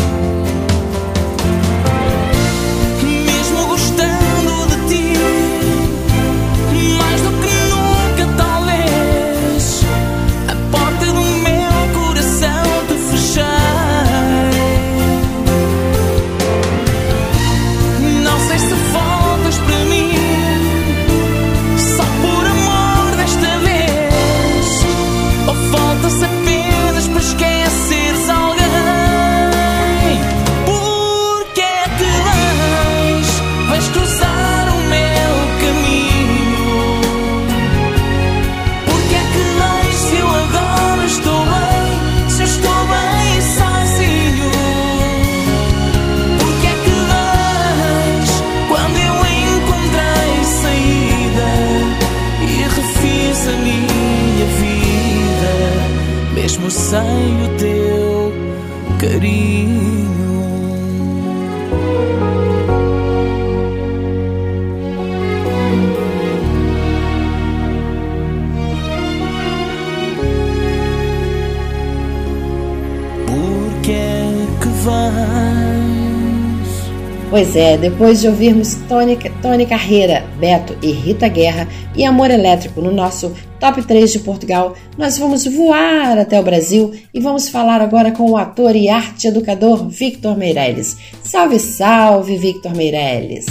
[77.36, 82.80] Pois é, depois de ouvirmos Tony, Tony Carreira, Beto e Rita Guerra e Amor Elétrico
[82.80, 87.82] no nosso Top 3 de Portugal, nós vamos voar até o Brasil e vamos falar
[87.82, 90.96] agora com o ator e arte educador Victor Meirelles.
[91.24, 93.48] Salve, salve, Victor Meirelles!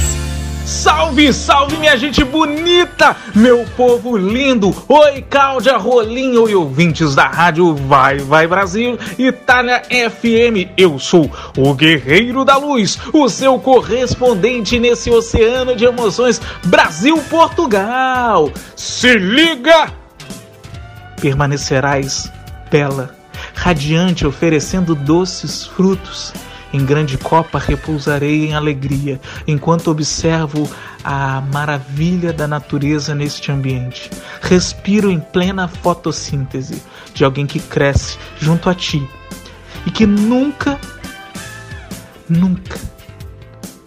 [0.64, 4.74] Salve, salve, minha gente bonita, meu povo lindo.
[4.88, 10.72] Oi, Cláudia Rolinho e ouvintes da rádio Vai Vai Brasil, Itália FM.
[10.74, 18.50] Eu sou o Guerreiro da Luz, o seu correspondente nesse oceano de emoções Brasil-Portugal.
[18.74, 19.92] Se liga!
[21.20, 22.32] Permanecerás
[22.70, 23.14] bela,
[23.54, 26.32] radiante, oferecendo doces frutos.
[26.74, 30.68] Em grande copa repousarei em alegria, enquanto observo
[31.04, 34.10] a maravilha da natureza neste ambiente.
[34.42, 36.82] Respiro em plena fotossíntese
[37.14, 39.08] de alguém que cresce junto a ti
[39.86, 40.76] e que nunca,
[42.28, 42.76] nunca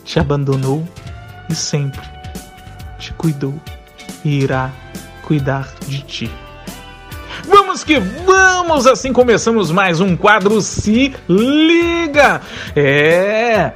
[0.05, 0.87] te abandonou
[1.49, 2.07] e sempre
[2.97, 3.53] te cuidou
[4.23, 4.71] e irá
[5.23, 6.46] cuidar de ti.
[7.77, 8.87] Vamos que vamos!
[8.87, 12.41] Assim começamos mais um quadro Se Liga!
[12.75, 13.71] É.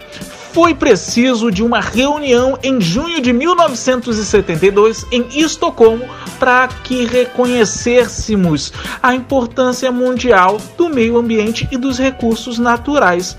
[0.52, 8.74] Foi preciso de uma reunião em junho de 1972 em Estocolmo para que reconhecêssemos
[9.04, 13.38] a importância mundial do meio ambiente e dos recursos naturais.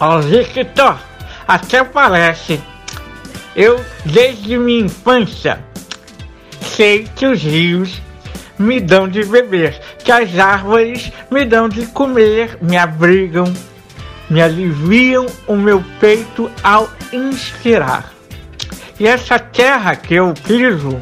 [0.00, 0.98] Ó, Victor,
[1.46, 2.60] até parece.
[3.54, 5.64] Eu, desde minha infância,
[6.60, 8.05] sei que os rios
[8.58, 13.52] me dão de beber, que as árvores me dão de comer, me abrigam,
[14.28, 18.12] me aliviam o meu peito ao inspirar.
[18.98, 20.98] E essa terra que eu piso,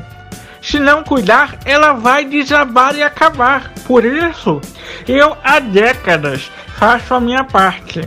[0.61, 3.73] se não cuidar, ela vai desabar e acabar.
[3.87, 4.61] Por isso,
[5.07, 8.01] Eu há décadas faço a minha parte,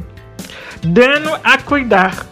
[0.83, 2.25] dando a cuidar.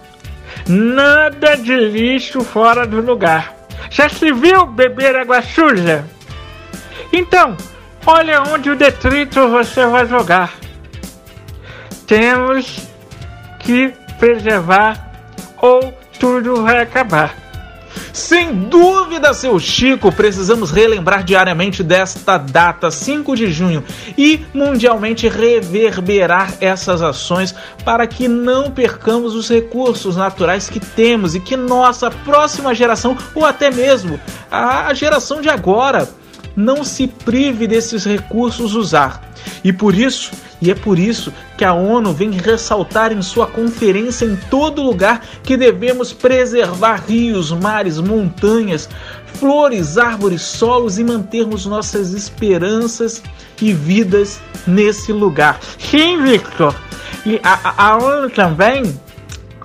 [0.67, 3.53] Nada de lixo fora do lugar.
[3.91, 6.03] Já se viu beber água suja?
[7.11, 7.55] Então,
[8.05, 10.53] olha onde o detrito você vai jogar.
[12.07, 12.87] Temos
[13.59, 15.11] que preservar
[15.57, 17.45] ou tudo vai acabar.
[18.15, 23.83] Sem dúvida, seu Chico, precisamos relembrar diariamente desta data, 5 de junho,
[24.17, 27.53] e mundialmente reverberar essas ações
[27.83, 33.45] para que não percamos os recursos naturais que temos e que nossa próxima geração, ou
[33.45, 34.17] até mesmo
[34.49, 36.07] a geração de agora,
[36.55, 39.21] não se prive desses recursos usar.
[39.63, 40.31] E por isso,
[40.61, 45.21] e é por isso que a ONU vem ressaltar em sua conferência em todo lugar
[45.43, 48.89] que devemos preservar rios, mares, montanhas,
[49.35, 53.21] flores, árvores, solos e mantermos nossas esperanças
[53.61, 55.59] e vidas nesse lugar.
[55.77, 56.75] Sim, Victor.
[57.25, 58.99] E a, a ONU também,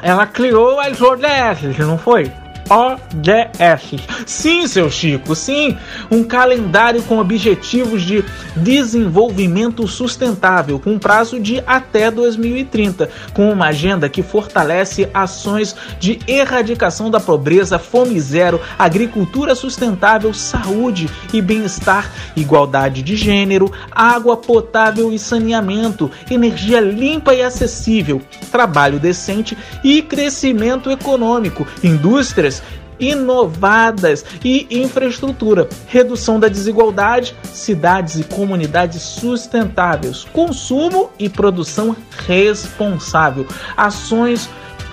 [0.03, 2.31] ela criou as ODS, não foi?
[2.71, 4.01] ODS.
[4.25, 5.77] Sim, seu Chico, sim,
[6.09, 14.09] um calendário com objetivos de desenvolvimento sustentável, com prazo de até 2030, com uma agenda
[14.09, 23.03] que fortalece ações de erradicação da pobreza, fome zero, agricultura sustentável, saúde e bem-estar, igualdade
[23.03, 31.67] de gênero, água potável e saneamento, energia limpa e acessível, trabalho decente e crescimento econômico,
[31.83, 32.60] indústrias
[33.01, 41.97] inovadas e infraestrutura, redução da desigualdade, cidades e comunidades sustentáveis, consumo e produção
[42.27, 43.47] responsável,
[43.77, 44.49] ações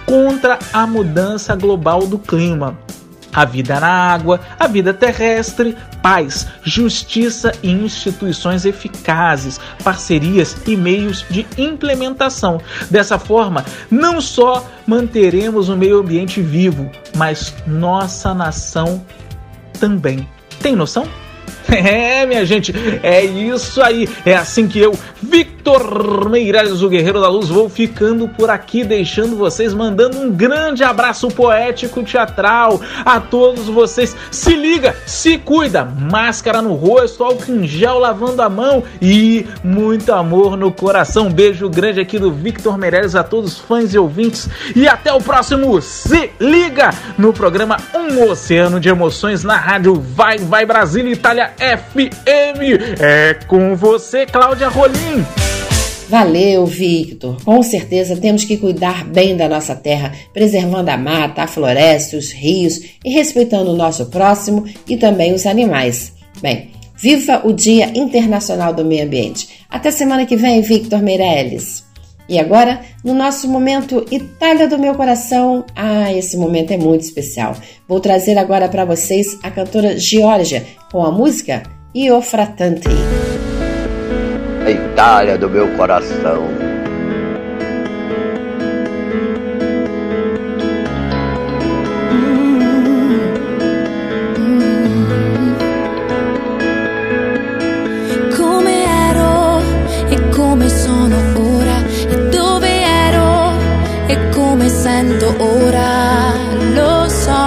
[0.06, 2.78] contra a mudança global do clima
[3.34, 11.26] a vida na água, a vida terrestre, paz, justiça e instituições eficazes, parcerias e meios
[11.30, 12.60] de implementação.
[12.90, 19.06] Dessa forma, não só manteremos o meio ambiente vivo, mas nossa nação
[19.80, 20.28] também.
[20.62, 21.08] Tem noção?
[21.78, 22.74] É, minha gente,
[23.04, 24.10] é isso aí.
[24.26, 29.36] É assim que eu, Victor Meirelles, o Guerreiro da Luz, vou ficando por aqui, deixando
[29.36, 34.16] vocês, mandando um grande abraço poético teatral a todos vocês.
[34.32, 40.12] Se liga, se cuida, máscara no rosto, álcool em gel lavando a mão e muito
[40.14, 41.30] amor no coração.
[41.30, 44.50] beijo grande aqui do Victor Meirelles a todos os fãs e ouvintes.
[44.76, 50.38] E até o próximo Se Liga no programa Um Oceano de Emoções na rádio Vai
[50.38, 53.00] Vai Brasília Itália FM.
[53.00, 55.24] É com você, Cláudia Rolim.
[56.10, 57.38] Valeu, Victor.
[57.44, 62.32] Com certeza temos que cuidar bem da nossa terra, preservando a mata, a floresta, os
[62.32, 66.14] rios e respeitando o nosso próximo e também os animais.
[66.42, 69.66] Bem, viva o Dia Internacional do Meio Ambiente.
[69.70, 71.86] Até semana que vem, Victor Meirelles.
[72.30, 77.56] E agora, no nosso momento Itália do meu coração, ah, esse momento é muito especial.
[77.88, 81.64] Vou trazer agora para vocês a cantora Georgia com a música
[81.94, 82.88] Io Fratante.
[84.66, 86.68] A Itália do meu coração.
[104.88, 106.34] sento ora,
[106.74, 107.46] lo so,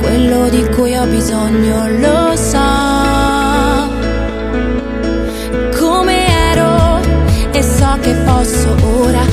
[0.00, 2.19] quello di cui ho bisogno, lo
[8.40, 9.29] posso ora,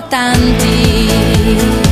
[0.00, 1.85] tanti.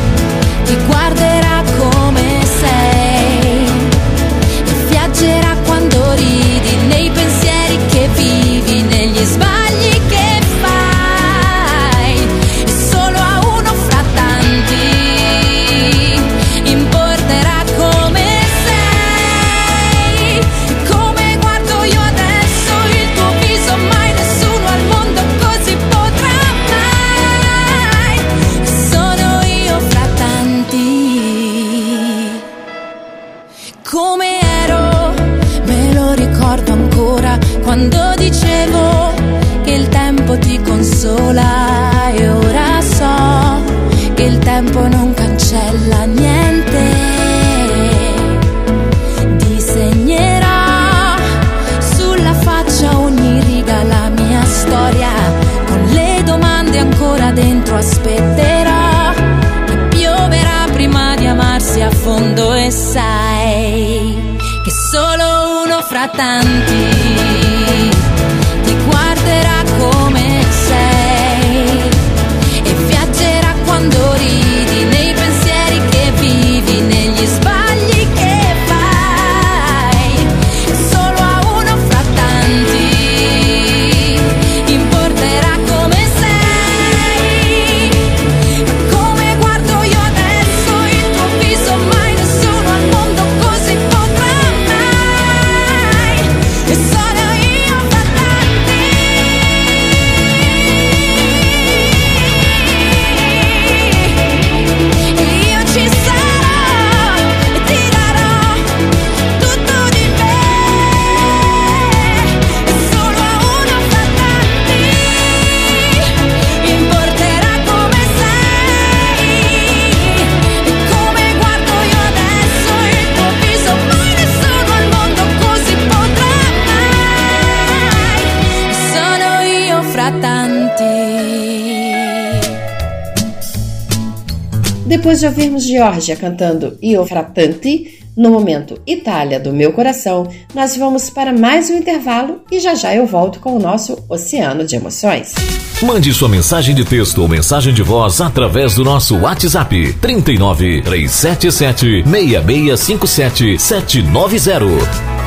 [135.05, 141.11] Depois de ouvirmos Georgia cantando Io Fratanti, no momento Itália do meu coração, nós vamos
[141.11, 145.35] para mais um intervalo e já já eu volto com o nosso Oceano de Emoções.
[145.83, 152.03] Mande sua mensagem de texto ou mensagem de voz através do nosso WhatsApp 39 377
[152.09, 155.24] 6657 790.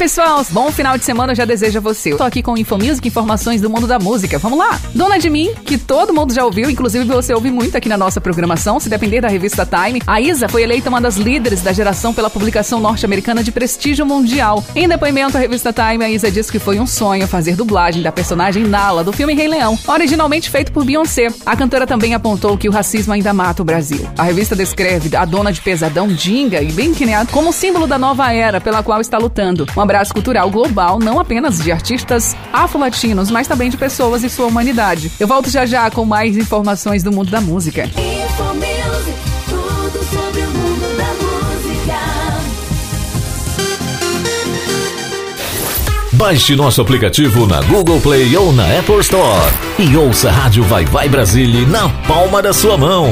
[0.00, 0.42] Pessoal!
[0.48, 2.14] Bom final de semana já desejo a você.
[2.14, 4.38] Eu tô aqui com Infomusic, informações do mundo da música.
[4.38, 4.80] Vamos lá!
[4.94, 8.18] Dona de Mim, que todo mundo já ouviu, inclusive você ouve muito aqui na nossa
[8.18, 12.14] programação, se depender da revista Time, a Isa foi eleita uma das líderes da geração
[12.14, 14.64] pela publicação norte-americana de prestígio mundial.
[14.74, 18.10] Em depoimento à revista Time, a Isa disse que foi um sonho fazer dublagem da
[18.10, 21.28] personagem Nala do filme Rei Leão, originalmente feito por Beyoncé.
[21.44, 24.08] A cantora também apontou que o racismo ainda mata o Brasil.
[24.16, 26.90] A revista descreve a dona de pesadão Dinga e bem
[27.30, 31.58] como símbolo da nova era pela qual está lutando um abraço cultural global, não apenas
[31.58, 35.10] de artistas afro-latinos, mas também de pessoas e sua humanidade.
[35.18, 37.90] Eu volto já já com mais informações do mundo da música.
[46.12, 50.84] Baixe nosso aplicativo na Google Play ou na Apple Store e ouça a Rádio Vai
[50.84, 53.08] Vai Brasília na palma da sua mão.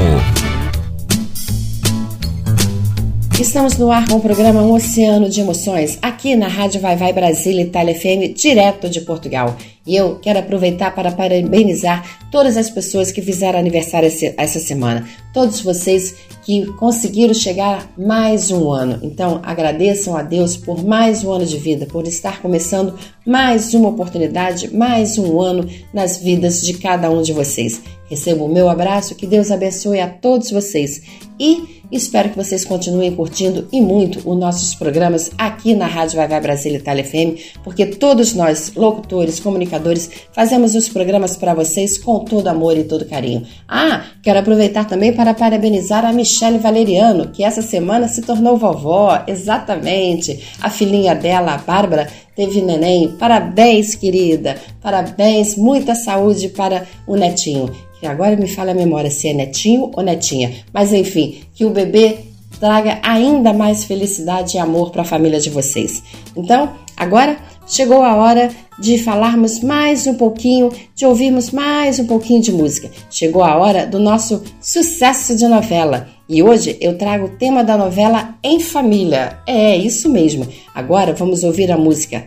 [3.39, 7.13] Estamos no ar com o programa Um Oceano de Emoções, aqui na Rádio Vai Vai
[7.13, 9.55] Brasília Itália FM, direto de Portugal.
[9.87, 15.61] E eu quero aproveitar para parabenizar todas as pessoas que fizeram aniversário essa semana, todos
[15.61, 18.99] vocês que conseguiram chegar mais um ano.
[19.03, 23.89] Então, agradeçam a Deus por mais um ano de vida, por estar começando mais uma
[23.89, 27.81] oportunidade, mais um ano nas vidas de cada um de vocês.
[28.09, 31.03] Recebo o meu abraço, que Deus abençoe a todos vocês
[31.39, 36.39] e Espero que vocês continuem curtindo e muito os nossos programas aqui na Rádio Vai
[36.39, 42.47] Brasília Itália FM, porque todos nós, locutores, comunicadores, fazemos os programas para vocês com todo
[42.47, 43.43] amor e todo carinho.
[43.67, 49.23] Ah, quero aproveitar também para parabenizar a Michelle Valeriano, que essa semana se tornou vovó,
[49.27, 50.39] exatamente.
[50.61, 53.09] A filhinha dela, a Bárbara, teve neném.
[53.17, 54.55] Parabéns, querida.
[54.81, 59.91] Parabéns, muita saúde para o netinho que agora me fala a memória se é netinho
[59.93, 62.19] ou netinha, mas enfim, que o bebê
[62.59, 66.01] traga ainda mais felicidade e amor para a família de vocês.
[66.35, 67.37] Então, agora
[67.69, 72.89] chegou a hora de falarmos mais um pouquinho, de ouvirmos mais um pouquinho de música.
[73.09, 76.07] Chegou a hora do nosso sucesso de novela.
[76.27, 79.37] E hoje eu trago o tema da novela Em Família.
[79.45, 80.47] É isso mesmo.
[80.73, 82.25] Agora vamos ouvir a música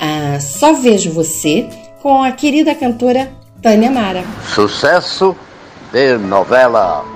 [0.00, 1.66] ah, Só Vejo Você
[2.02, 3.30] com a querida cantora
[3.62, 4.24] Tânia Mara.
[4.54, 5.34] Sucesso
[5.92, 7.13] de novela.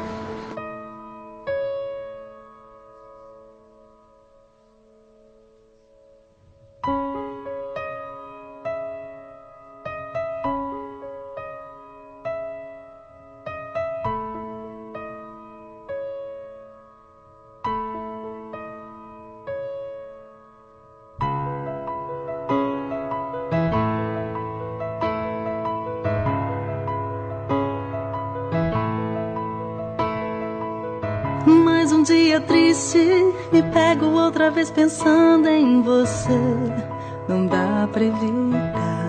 [34.68, 36.28] Vez pensando em você.
[37.28, 39.08] Não dá pra evitar.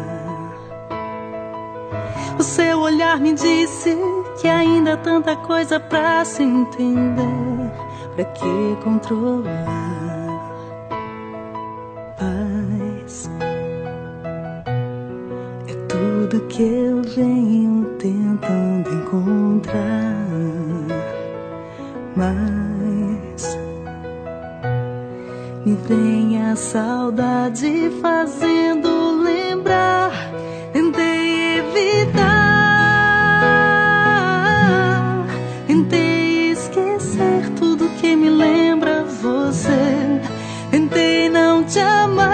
[2.38, 3.98] O seu olhar me disse
[4.40, 7.72] que ainda há tanta coisa pra se entender.
[8.16, 9.80] Pra que controlar?
[12.18, 13.30] Paz
[15.68, 20.28] é tudo que eu venho tentando encontrar
[22.16, 22.79] mais.
[25.70, 30.12] Me vem a saudade fazendo lembrar.
[30.74, 32.18] Tentei evitar,
[35.68, 39.70] tentei esquecer tudo que me lembra você.
[40.72, 42.26] Tentei não te amar,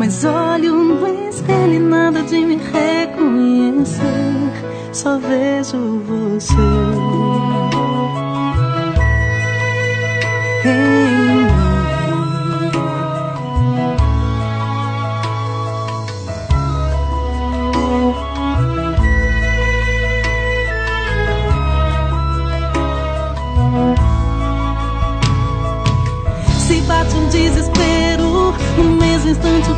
[0.00, 4.02] mas olho no espelho e nada de me reconhecer
[4.92, 7.41] só vejo você.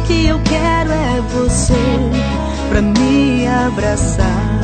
[0.05, 1.75] Que eu quero é você
[2.69, 4.61] pra me abraçar.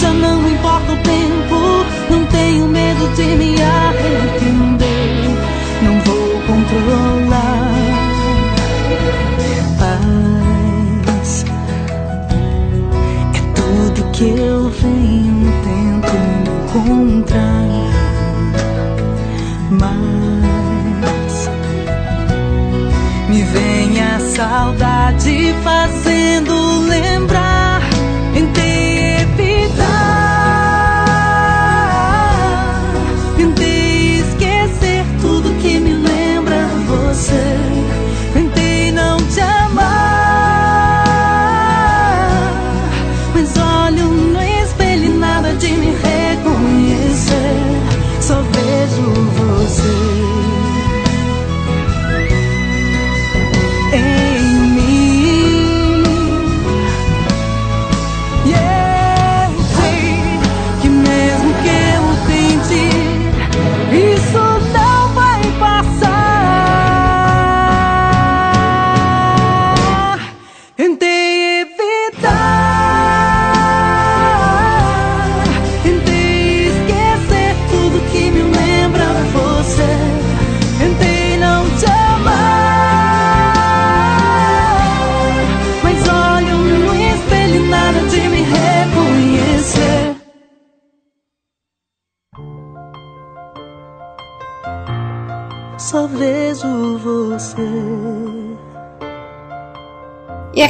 [0.00, 5.30] Já não importa o tempo, não tenho medo de me arrepender.
[5.82, 7.74] Não vou controlar.
[9.78, 11.44] Paz
[13.34, 14.53] é tudo que eu
[24.54, 26.03] saudade fazendo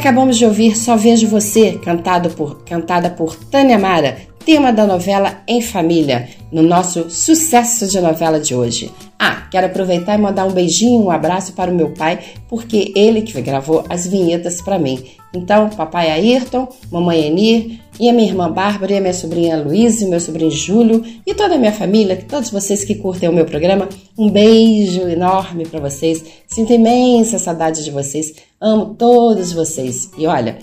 [0.04, 5.42] acabamos de ouvir Só Vejo Você, cantado por, cantada por Tânia Mara, tema da novela
[5.48, 8.92] Em Família, no nosso sucesso de novela de hoje.
[9.18, 13.22] Ah, quero aproveitar e mandar um beijinho, um abraço para o meu pai, porque ele
[13.22, 15.02] que gravou as vinhetas para mim.
[15.34, 20.04] Então, papai Ayrton, mamãe Enir, e a minha irmã Bárbara, e a minha sobrinha Luísa,
[20.04, 23.46] e meu sobrinho Júlio, e toda a minha família, todos vocês que curtem o meu
[23.46, 23.88] programa,
[24.18, 26.22] um beijo enorme para vocês.
[26.46, 28.34] Sinto imensa saudade de vocês.
[28.60, 30.10] Amo todos vocês.
[30.18, 30.58] E olha,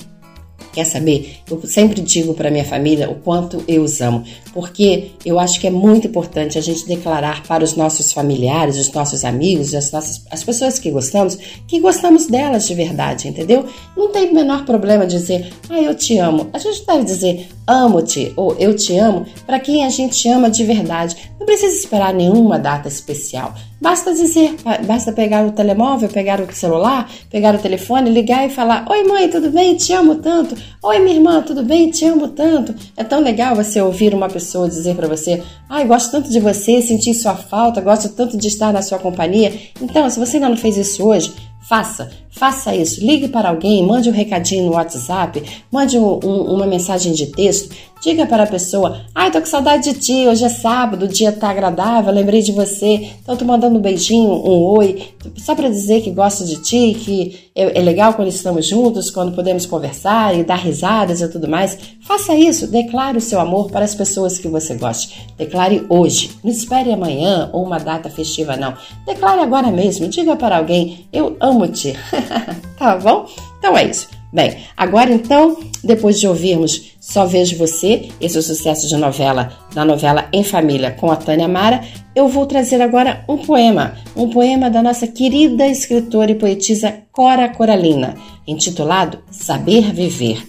[0.74, 1.38] Quer saber?
[1.50, 5.68] Eu sempre digo para minha família o quanto eu os amo, porque eu acho que
[5.68, 10.26] é muito importante a gente declarar para os nossos familiares, os nossos amigos, as, nossas,
[10.32, 13.66] as pessoas que gostamos, que gostamos delas de verdade, entendeu?
[13.98, 16.50] Não tem o menor problema dizer, ah, eu te amo.
[16.54, 20.64] A gente deve dizer amo-te ou eu te amo para quem a gente ama de
[20.64, 21.16] verdade.
[21.40, 23.54] Não precisa esperar nenhuma data especial.
[23.80, 24.56] Basta dizer,
[24.86, 29.28] basta pegar o telemóvel, pegar o celular, pegar o telefone, ligar e falar: Oi, mãe,
[29.28, 29.76] tudo bem?
[29.76, 30.56] Te amo tanto.
[30.84, 31.90] Oi, minha irmã, tudo bem?
[31.90, 32.74] Te amo tanto.
[32.96, 36.82] É tão legal você ouvir uma pessoa dizer para você: Ai, gosto tanto de você,
[36.82, 39.54] senti sua falta, gosto tanto de estar na sua companhia.
[39.82, 43.06] Então, se você ainda não fez isso hoje, Faça, faça isso.
[43.06, 47.70] Ligue para alguém, mande um recadinho no WhatsApp, mande um, um, uma mensagem de texto.
[48.02, 51.32] Diga para a pessoa: Ai, tô com saudade de ti, hoje é sábado, o dia
[51.32, 53.12] tá agradável, lembrei de você.
[53.22, 57.52] Então, tô mandando um beijinho, um oi, só para dizer que gosto de ti, que
[57.54, 61.78] é, é legal quando estamos juntos, quando podemos conversar e dar risadas e tudo mais.
[62.02, 65.28] Faça isso, declare o seu amor para as pessoas que você goste.
[65.38, 68.74] Declare hoje, não espere amanhã ou uma data festiva, não.
[69.06, 71.94] Declare agora mesmo, diga para alguém: Eu amo-te.
[72.78, 73.28] tá bom?
[73.60, 74.10] Então é isso.
[74.34, 79.52] Bem, agora então, depois de ouvirmos Só Vejo Você, esse é o sucesso de novela,
[79.74, 81.82] da novela Em Família com a Tânia Mara,
[82.16, 87.50] eu vou trazer agora um poema, um poema da nossa querida escritora e poetisa Cora
[87.50, 88.16] Coralina,
[88.48, 90.48] intitulado Saber Viver.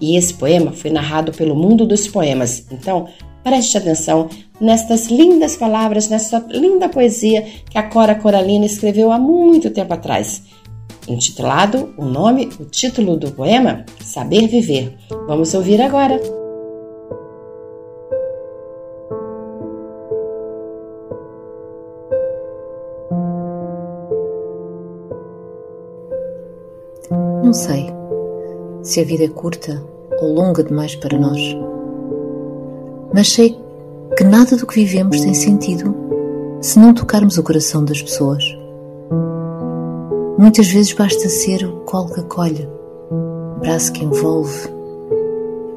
[0.00, 2.64] E esse poema foi narrado pelo Mundo dos Poemas.
[2.70, 3.08] Então,
[3.42, 4.28] preste atenção
[4.60, 10.42] nestas lindas palavras, nessa linda poesia que a Cora Coralina escreveu há muito tempo atrás.
[11.08, 14.96] Intitulado o nome, o título do poema, Saber Viver.
[15.28, 16.20] Vamos ouvir agora.
[27.44, 27.86] Não sei
[28.82, 29.80] se a vida é curta
[30.20, 31.40] ou longa demais para nós,
[33.14, 33.56] mas sei
[34.16, 35.94] que nada do que vivemos tem sentido
[36.60, 38.42] se não tocarmos o coração das pessoas.
[40.38, 42.68] Muitas vezes basta ser o colo que acolhe,
[43.58, 44.68] braço que envolve,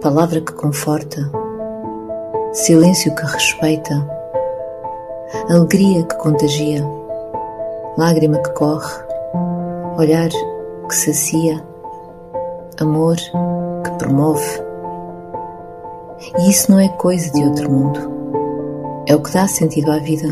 [0.01, 1.31] palavra que conforta,
[2.51, 4.05] silêncio que respeita,
[5.49, 6.83] alegria que contagia,
[7.97, 8.91] lágrima que corre,
[9.97, 11.63] olhar que sacia,
[12.81, 14.61] amor que promove.
[16.37, 17.99] E isso não é coisa de outro mundo.
[19.07, 20.27] É o que dá sentido à vida.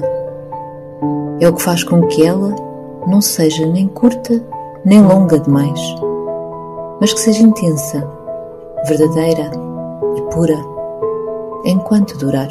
[1.40, 2.67] É o que faz com que ela
[3.08, 4.46] não seja nem curta
[4.86, 5.80] nem longa demais,
[7.00, 8.08] mas que seja intensa,
[8.86, 9.50] verdadeira
[10.16, 10.58] e pura,
[11.66, 12.50] enquanto durar.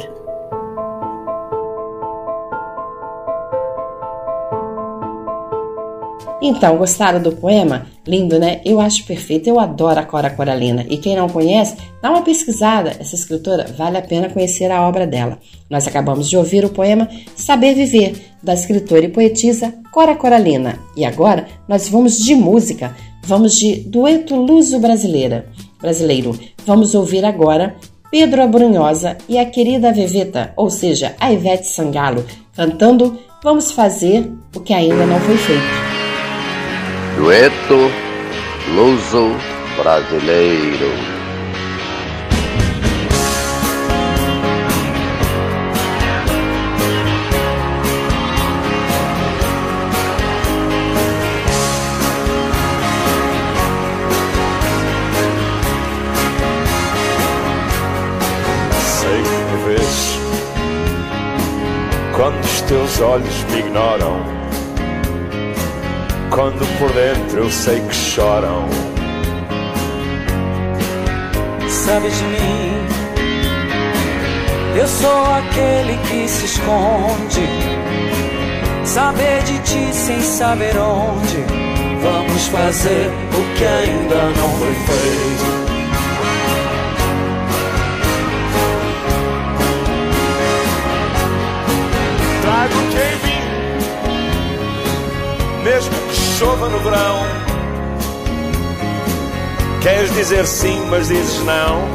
[6.39, 7.87] Então, gostaram do poema?
[8.05, 8.61] Lindo, né?
[8.63, 9.49] Eu acho perfeito.
[9.49, 10.85] Eu adoro a Cora Coralina.
[10.87, 12.91] E quem não conhece, dá uma pesquisada.
[12.99, 15.39] Essa escritora vale a pena conhecer a obra dela.
[15.69, 20.79] Nós acabamos de ouvir o poema Saber Viver, da escritora e poetisa Cora Coralina.
[20.95, 22.95] E agora nós vamos de música.
[23.25, 25.49] Vamos de dueto luso brasileira.
[25.81, 26.37] Brasileiro.
[26.65, 27.75] Vamos ouvir agora
[28.09, 32.25] Pedro Abrunhosa e a querida Veveta, ou seja, a Ivete Sangalo,
[32.55, 35.61] cantando Vamos fazer o que ainda não foi feito.
[37.17, 37.91] Dueto
[38.73, 39.29] Luso
[62.67, 64.21] teus olhos me ignoram.
[66.29, 68.67] Quando por dentro eu sei que choram.
[71.69, 72.87] Sabe de mim?
[74.77, 77.47] Eu sou aquele que se esconde.
[78.83, 81.37] Saber de ti sem saber onde.
[82.01, 85.76] Vamos fazer o que ainda não foi feito.
[95.67, 97.17] Mesmo que chova no verão.
[99.81, 101.85] Queres dizer sim, mas dizes não.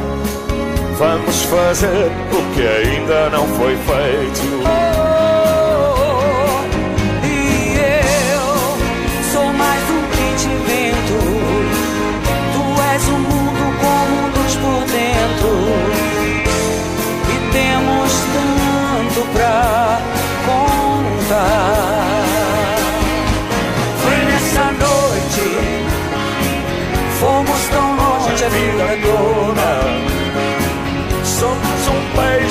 [0.99, 4.41] Vamos fazer o que ainda não foi feito.
[7.23, 7.77] E
[8.35, 8.45] eu
[9.31, 10.03] sou mais um
[10.51, 11.17] invento.
[12.53, 15.51] Tu és o mundo com mundos por dentro.
[17.27, 19.99] E temos tanto pra
[20.45, 21.82] contar.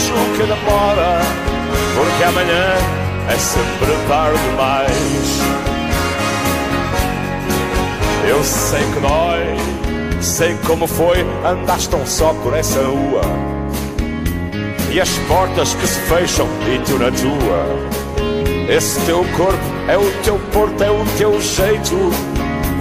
[0.03, 1.21] Beijo que demora,
[1.95, 2.75] porque amanhã
[3.29, 5.41] é sempre tarde demais.
[8.29, 13.23] Eu sei que dói, sei como foi, andaste tão só por essa rua.
[14.91, 17.93] E as portas que se fecham e tu na tua.
[18.69, 21.97] Esse teu corpo é o teu porto, é o teu jeito.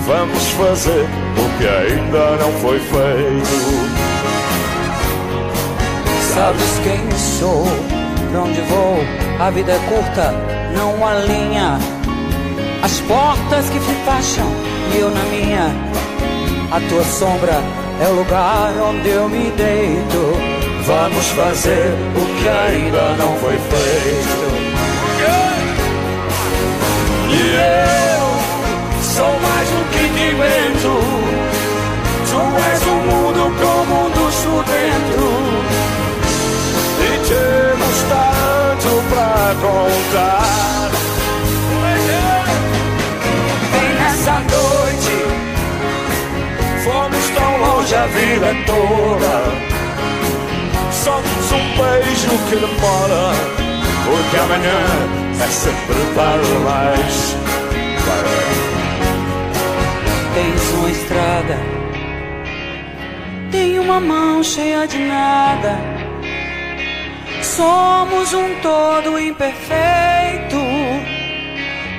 [0.05, 1.05] Vamos fazer
[1.37, 4.00] o que ainda não foi feito.
[6.33, 7.65] Sabes quem sou,
[8.31, 8.97] pra onde vou,
[9.37, 10.33] a vida é curta,
[10.77, 11.77] não há linha.
[12.81, 14.47] As portas que se fecham
[14.95, 15.65] e eu na minha.
[16.71, 17.61] A tua sombra
[18.01, 20.33] é o lugar onde eu me deito.
[20.85, 24.51] Vamos fazer o que ainda não foi feito.
[27.29, 30.93] E eu sou mais um que te invento.
[32.29, 32.39] Tu
[32.71, 36.00] és o mundo com mundos por dentro.
[37.31, 40.91] Temos tanto pra contar.
[43.71, 45.15] Vem nessa noite,
[46.83, 49.33] Fomos tão longe a vida toda.
[50.91, 53.23] somos um beijo que demora,
[54.03, 54.81] porque amanhã
[55.39, 57.35] é sempre tarde demais.
[60.33, 61.57] Tens uma estrada,
[63.51, 66.00] tem uma mão cheia de nada.
[67.55, 70.57] Somos um todo imperfeito.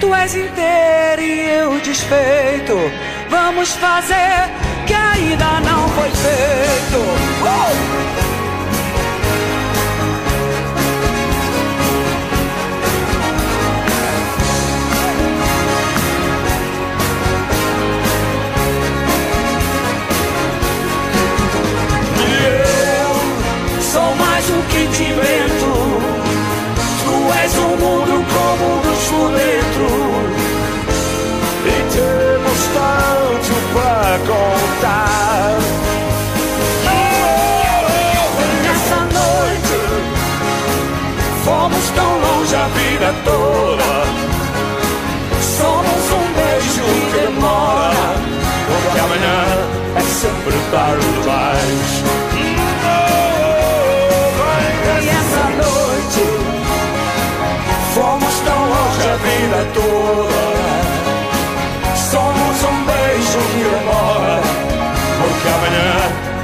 [0.00, 2.74] Tu és inteiro e eu desfeito.
[3.28, 4.50] Vamos fazer
[4.86, 6.98] que ainda não foi feito.
[7.44, 8.21] Uh!
[25.12, 25.72] O que te invento.
[27.04, 29.88] Tu és um mundo com mundos por dentro.
[31.64, 35.58] E temos tanto pra contar.
[38.62, 39.78] Nessa noite
[41.44, 43.92] fomos tão longe a vida toda.
[45.58, 48.06] Somos um beijo que demora,
[48.66, 49.38] porque amanhã
[49.96, 52.21] é sempre tarde demais.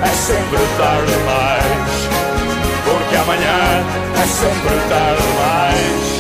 [0.03, 2.09] É sempre tarde demais.
[2.85, 3.85] Porque amanhã
[4.15, 6.19] é sempre tarde demais.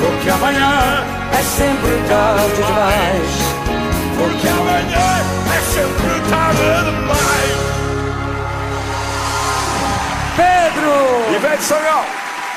[0.00, 3.30] porque amanhã é sempre tarde demais.
[4.18, 5.08] Porque amanhã
[5.56, 7.68] é sempre tarde demais.
[10.36, 11.36] Pedro!
[11.36, 12.04] Ivete Sangalo!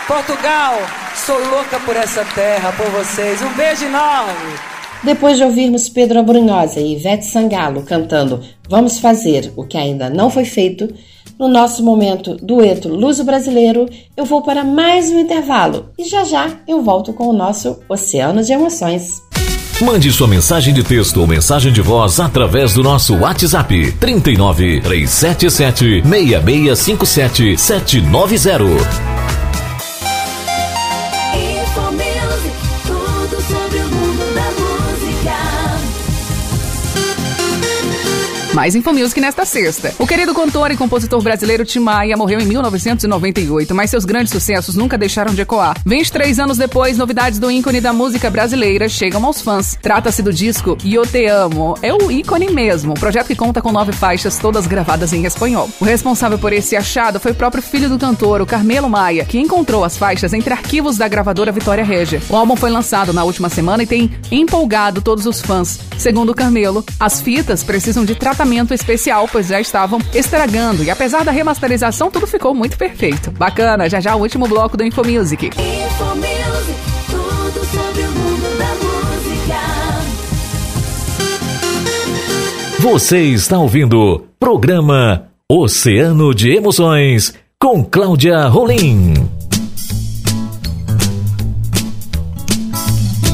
[0.07, 0.76] Portugal!
[1.15, 3.41] Sou louca por essa terra, por vocês.
[3.41, 4.72] Um beijo enorme!
[5.03, 10.30] Depois de ouvirmos Pedro Abrunhosa e Ivete Sangalo cantando Vamos Fazer o que ainda não
[10.30, 10.88] foi feito,
[11.40, 16.84] no nosso momento dueto luso-brasileiro, eu vou para mais um intervalo e já já eu
[16.84, 19.23] volto com o nosso Oceano de Emoções.
[19.82, 26.03] Mande sua mensagem de texto ou mensagem de voz através do nosso WhatsApp 39 377
[26.07, 29.22] 6657 790.
[38.53, 39.94] Mais Infomusic nesta sexta.
[39.98, 44.76] O querido cantor e compositor brasileiro Tim Maia morreu em 1998, mas seus grandes sucessos
[44.76, 45.78] nunca deixaram de ecoar.
[45.86, 49.78] 23 anos depois, novidades do ícone da música brasileira chegam aos fãs.
[49.82, 51.78] Trata-se do disco Eu Te Amo.
[51.82, 55.69] É o ícone mesmo, um projeto que conta com nove faixas, todas gravadas em espanhol.
[55.80, 59.40] O responsável por esse achado foi o próprio filho do cantor, o Carmelo Maia, que
[59.40, 62.22] encontrou as faixas entre arquivos da gravadora Vitória Regia.
[62.30, 65.80] O álbum foi lançado na última semana e tem empolgado todos os fãs.
[65.98, 68.40] Segundo o Carmelo, as fitas precisam de tratamento
[68.73, 73.31] especial, pois já estavam estragando e apesar da remasterização, tudo ficou muito perfeito.
[73.31, 75.47] Bacana, já já o último bloco do Infomusic.
[75.47, 76.76] Infomusic,
[77.09, 79.59] tudo sobre o mundo da música.
[82.80, 89.13] Você está ouvindo programa Oceano de Emoções com Cláudia Rolim.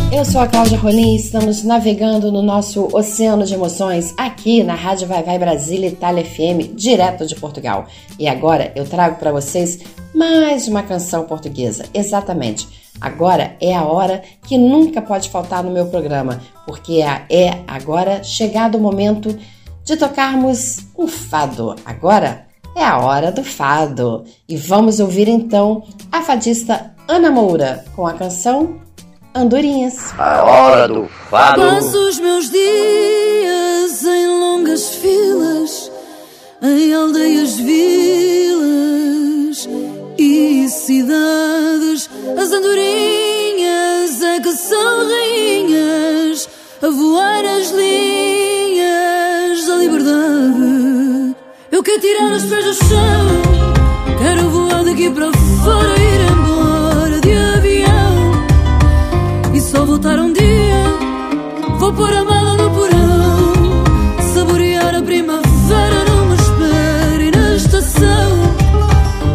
[0.09, 4.73] Eu sou a Cláudia Rolim e estamos navegando no nosso oceano de emoções aqui na
[4.73, 7.87] Rádio Vai Vai Brasília Itália FM, direto de Portugal.
[8.17, 9.79] E agora eu trago para vocês
[10.15, 11.83] mais uma canção portuguesa.
[11.93, 12.67] Exatamente.
[13.01, 18.75] Agora é a hora que nunca pode faltar no meu programa, porque é agora chegado
[18.75, 19.37] o momento
[19.83, 21.75] de tocarmos um fado.
[21.85, 24.23] Agora é a hora do fado.
[24.47, 28.86] E vamos ouvir então a fadista Ana Moura com a canção
[29.37, 30.13] Andorinhas.
[30.17, 31.61] A hora do fado.
[31.61, 35.91] Passo os meus dias em longas filas,
[36.59, 38.57] em aldeias, vilas
[40.17, 42.09] e cidades.
[42.35, 46.49] As andorinhas é que são rainhas,
[46.81, 51.35] a voar as linhas da liberdade.
[51.71, 53.27] Eu quero tirar os pés do chão,
[54.17, 56.56] quero voar daqui para fora, ir embora
[59.67, 60.83] só voltar um dia.
[61.77, 63.83] Vou pôr a mala no porão
[64.33, 68.29] Saborear a primavera Não me espere na estação.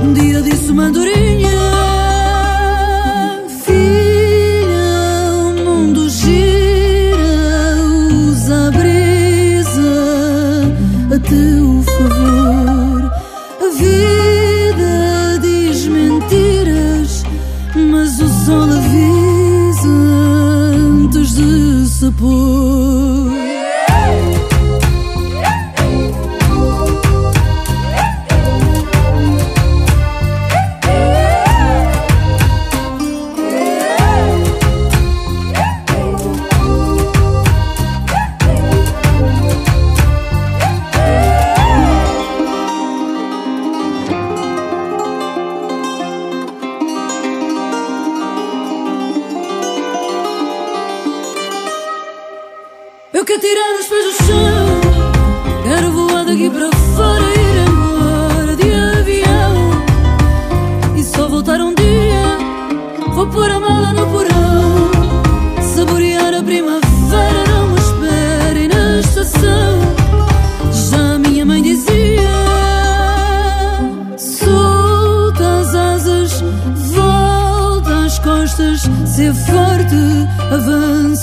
[0.02, 1.21] Um dia disse uma andorinha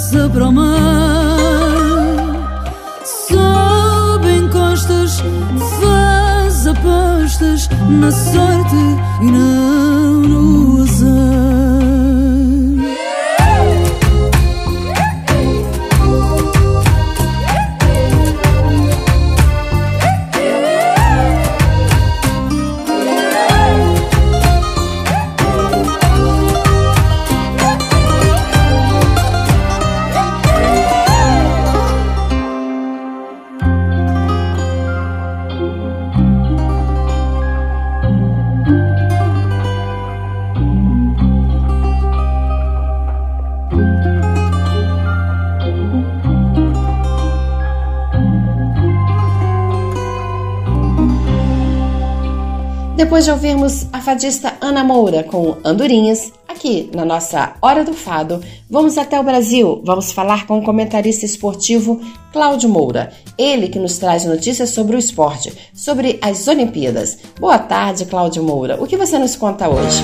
[0.10, 0.70] avança para o mar.
[3.04, 5.24] Sobe encostas,
[5.80, 8.76] faz apostas na sorte
[9.22, 9.89] e não
[53.00, 58.42] Depois de ouvirmos a fadista Ana Moura com Andorinhas, aqui na nossa Hora do Fado,
[58.70, 59.82] vamos até o Brasil.
[59.86, 62.02] Vamos falar com o comentarista esportivo
[62.34, 63.14] Cláudio Moura.
[63.38, 67.20] Ele que nos traz notícias sobre o esporte, sobre as Olimpíadas.
[67.40, 68.76] Boa tarde, Cláudio Moura.
[68.84, 70.04] O que você nos conta hoje?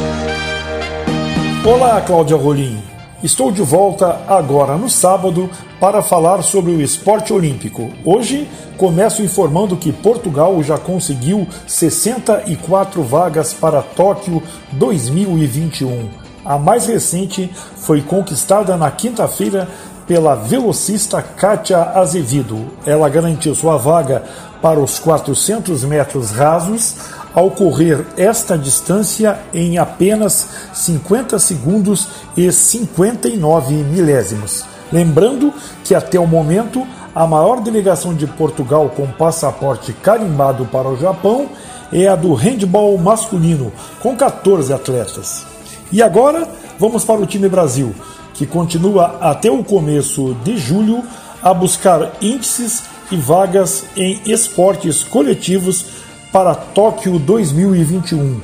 [1.68, 2.95] Olá, Cláudia Rolim.
[3.26, 5.50] Estou de volta agora no sábado
[5.80, 7.90] para falar sobre o esporte olímpico.
[8.06, 8.48] Hoje
[8.78, 14.44] começo informando que Portugal já conseguiu 64 vagas para Tóquio
[14.74, 16.08] 2021.
[16.46, 19.68] A mais recente foi conquistada na quinta-feira
[20.06, 22.64] pela velocista Kátia Azevedo.
[22.86, 24.22] Ela garantiu sua vaga
[24.62, 26.96] para os 400 metros rasos
[27.36, 32.08] ao correr esta distância em apenas 50 segundos
[32.38, 34.64] e 59 milésimos.
[34.92, 35.54] Lembrando
[35.84, 41.50] que até o momento a maior delegação de Portugal com passaporte carimbado para o Japão
[41.92, 43.72] é a do handball masculino,
[44.02, 45.46] com 14 atletas.
[45.92, 46.48] E agora
[46.80, 47.94] vamos para o time Brasil,
[48.34, 51.04] que continua até o começo de julho
[51.42, 56.05] a buscar índices e vagas em esportes coletivos
[56.36, 58.42] para Tóquio 2021.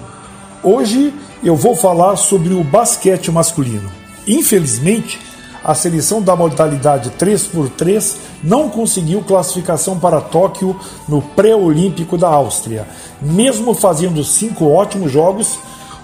[0.64, 1.14] Hoje
[1.44, 3.92] eu vou falar sobre o basquete masculino.
[4.26, 5.20] Infelizmente,
[5.62, 10.74] a seleção da modalidade 3x3 não conseguiu classificação para Tóquio
[11.06, 12.88] no pré-olímpico da Áustria.
[13.22, 15.60] Mesmo fazendo cinco ótimos jogos,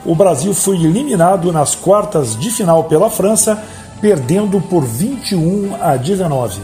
[0.05, 3.63] o Brasil foi eliminado nas quartas de final pela França,
[4.01, 6.59] perdendo por 21 a 19.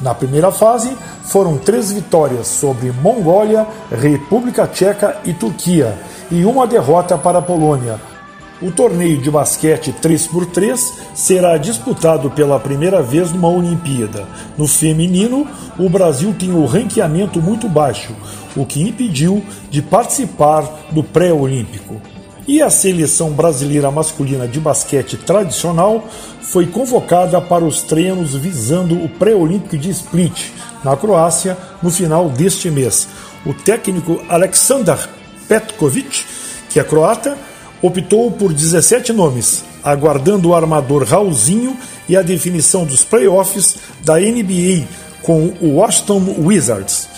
[0.00, 5.96] Na primeira fase, foram três vitórias sobre Mongólia, República Tcheca e Turquia,
[6.30, 7.98] e uma derrota para a Polônia.
[8.62, 14.26] O torneio de basquete 3x3 será disputado pela primeira vez numa Olimpíada.
[14.56, 15.46] No feminino,
[15.78, 18.14] o Brasil tem o ranqueamento muito baixo,
[18.56, 20.62] o que impediu de participar
[20.92, 22.00] do pré-olímpico.
[22.46, 26.04] E a seleção brasileira masculina de basquete tradicional
[26.44, 30.50] foi convocada para os treinos visando o pré-olímpico de Split,
[30.84, 33.08] na Croácia, no final deste mês.
[33.44, 35.08] O técnico Aleksandar
[35.48, 36.24] Petkovic,
[36.68, 37.36] que é croata,
[37.82, 41.76] optou por 17 nomes, aguardando o armador Raulzinho
[42.08, 44.86] e a definição dos playoffs da NBA
[45.22, 47.08] com o Washington Wizards.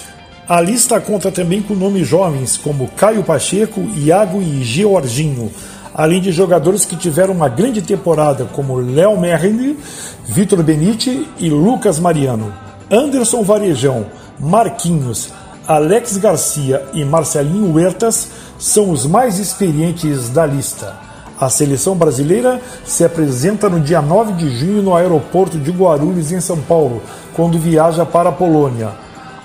[0.48, 5.50] A lista conta também com nomes jovens como Caio Pacheco, Iago e Georginho,
[5.96, 9.78] além de jogadores que tiveram uma grande temporada como Léo Merlin,
[10.26, 12.52] Vitor Benite e Lucas Mariano.
[12.90, 14.04] Anderson Varejão,
[14.38, 15.32] Marquinhos,
[15.66, 18.28] Alex Garcia e Marcelinho Huertas
[18.58, 20.94] são os mais experientes da lista.
[21.40, 26.40] A seleção brasileira se apresenta no dia 9 de junho no aeroporto de Guarulhos, em
[26.42, 27.02] São Paulo,
[27.34, 28.90] quando viaja para a Polônia.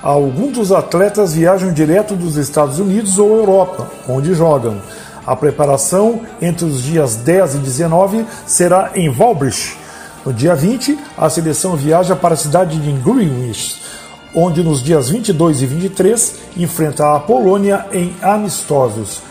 [0.04, 4.78] Alguns dos atletas viajam direto dos Estados Unidos ou Europa, onde jogam.
[5.26, 9.78] A preparação entre os dias 10 e 19 será em Walbrich.
[10.26, 13.82] No dia 20, a seleção viaja para a cidade de Greenwich,
[14.36, 19.22] onde nos dias 22 e 23 enfrenta a Polônia em amistosos.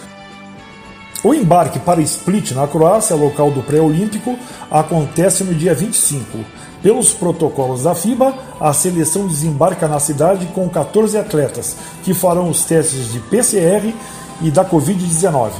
[1.22, 4.38] O embarque para Split, na Croácia, local do pré-olímpico,
[4.70, 6.38] acontece no dia 25.
[6.82, 12.64] Pelos protocolos da FIBA, a seleção desembarca na cidade com 14 atletas, que farão os
[12.64, 13.94] testes de PCR
[14.40, 15.50] e da Covid-19.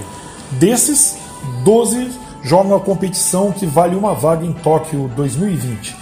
[0.53, 1.17] Desses,
[1.65, 2.11] 12
[2.43, 6.01] jogam a competição que vale uma vaga em Tóquio 2020.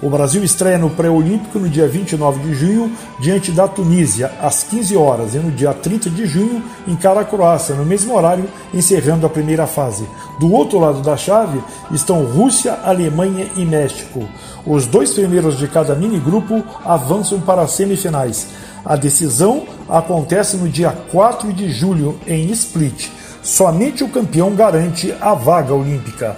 [0.00, 4.96] O Brasil estreia no pré-olímpico no dia 29 de junho, diante da Tunísia, às 15
[4.96, 9.30] horas, e no dia 30 de junho encara a Croácia, no mesmo horário, encerrando a
[9.30, 10.06] primeira fase.
[10.38, 11.60] Do outro lado da chave
[11.90, 14.22] estão Rússia, Alemanha e México.
[14.64, 18.46] Os dois primeiros de cada mini-grupo avançam para as semifinais.
[18.84, 23.17] A decisão acontece no dia 4 de julho, em Split.
[23.42, 26.36] Somente o campeão garante a vaga olímpica.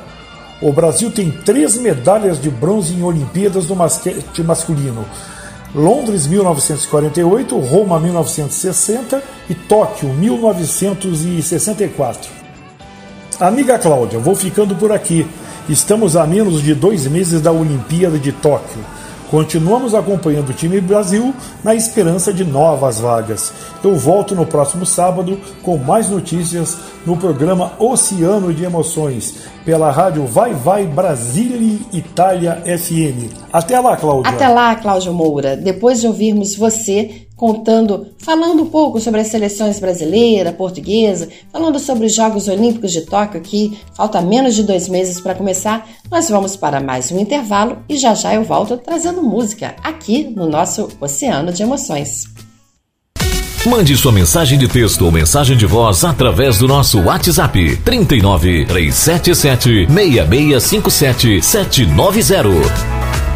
[0.60, 5.04] O Brasil tem três medalhas de bronze em Olimpíadas no basquete masculino.
[5.74, 12.30] Londres 1948, Roma 1960 e Tóquio 1964.
[13.38, 15.26] Amiga Cláudia, vou ficando por aqui.
[15.68, 18.84] Estamos a menos de dois meses da Olimpíada de Tóquio.
[19.30, 21.32] Continuamos acompanhando o time Brasil
[21.62, 23.52] na esperança de novas vagas.
[23.82, 26.76] Eu volto no próximo sábado com mais notícias
[27.06, 33.32] no programa Oceano de Emoções, pela rádio Vai Vai Brasília Itália FM.
[33.52, 34.32] Até lá, Cláudia.
[34.32, 35.56] Até lá, Cláudio Moura.
[35.56, 42.04] Depois de ouvirmos você contando, falando um pouco sobre as seleções brasileira, portuguesa, falando sobre
[42.04, 46.54] os Jogos Olímpicos de Tóquio, que falta menos de dois meses para começar, nós vamos
[46.54, 51.50] para mais um intervalo e já já eu volto trazendo música aqui no nosso Oceano
[51.50, 52.24] de Emoções.
[53.66, 59.86] Mande sua mensagem de texto ou mensagem de voz através do nosso WhatsApp 39 377
[59.86, 63.29] 6657 790.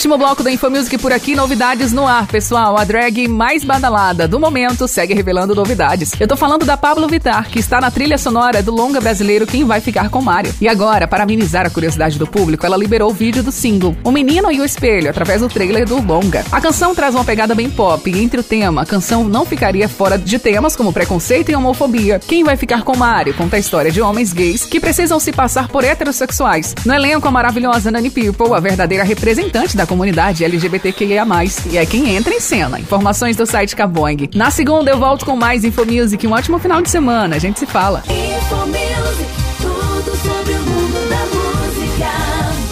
[0.00, 2.78] Último bloco da Infomusic por aqui, novidades no ar, pessoal.
[2.78, 6.12] A drag mais badalada do momento segue revelando novidades.
[6.18, 9.62] Eu tô falando da Pablo Vitar, que está na trilha sonora do longa brasileiro Quem
[9.62, 10.54] Vai Ficar com Mário.
[10.58, 14.10] E agora, para amenizar a curiosidade do público, ela liberou o vídeo do single O
[14.10, 16.46] Menino e o Espelho, através do trailer do longa.
[16.50, 19.86] A canção traz uma pegada bem pop, e entre o tema, a canção não ficaria
[19.86, 22.18] fora de temas como preconceito e homofobia.
[22.26, 25.68] Quem Vai Ficar com Mário conta a história de homens gays que precisam se passar
[25.68, 26.74] por heterossexuais.
[26.86, 31.26] No elenco, a maravilhosa Nani People, a verdadeira representante da comunidade LGBTQIA+,
[31.68, 32.78] e é quem entra em cena.
[32.78, 34.30] Informações do site Caboing.
[34.36, 36.24] Na segunda eu volto com mais Infomusic.
[36.28, 37.34] Um ótimo final de semana.
[37.34, 38.04] A gente se fala.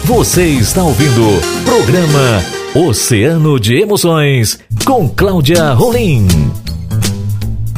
[0.05, 2.41] Você está ouvindo programa
[2.87, 6.25] Oceano de Emoções com Cláudia Rolim.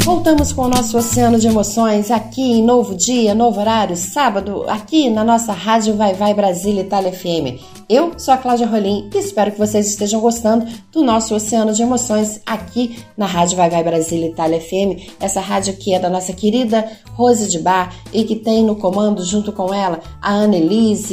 [0.03, 5.11] Voltamos com o nosso oceano de emoções aqui em novo dia, novo horário, sábado, aqui
[5.11, 7.61] na nossa Rádio Vai Vai Brasília Itália FM.
[7.87, 11.83] Eu sou a Cláudia Rolim e espero que vocês estejam gostando do nosso Oceano de
[11.83, 16.33] Emoções aqui na Rádio Vai Vai Brasília Itália FM, essa rádio que é da nossa
[16.33, 20.57] querida Rose de Bar e que tem no comando junto com ela a Ana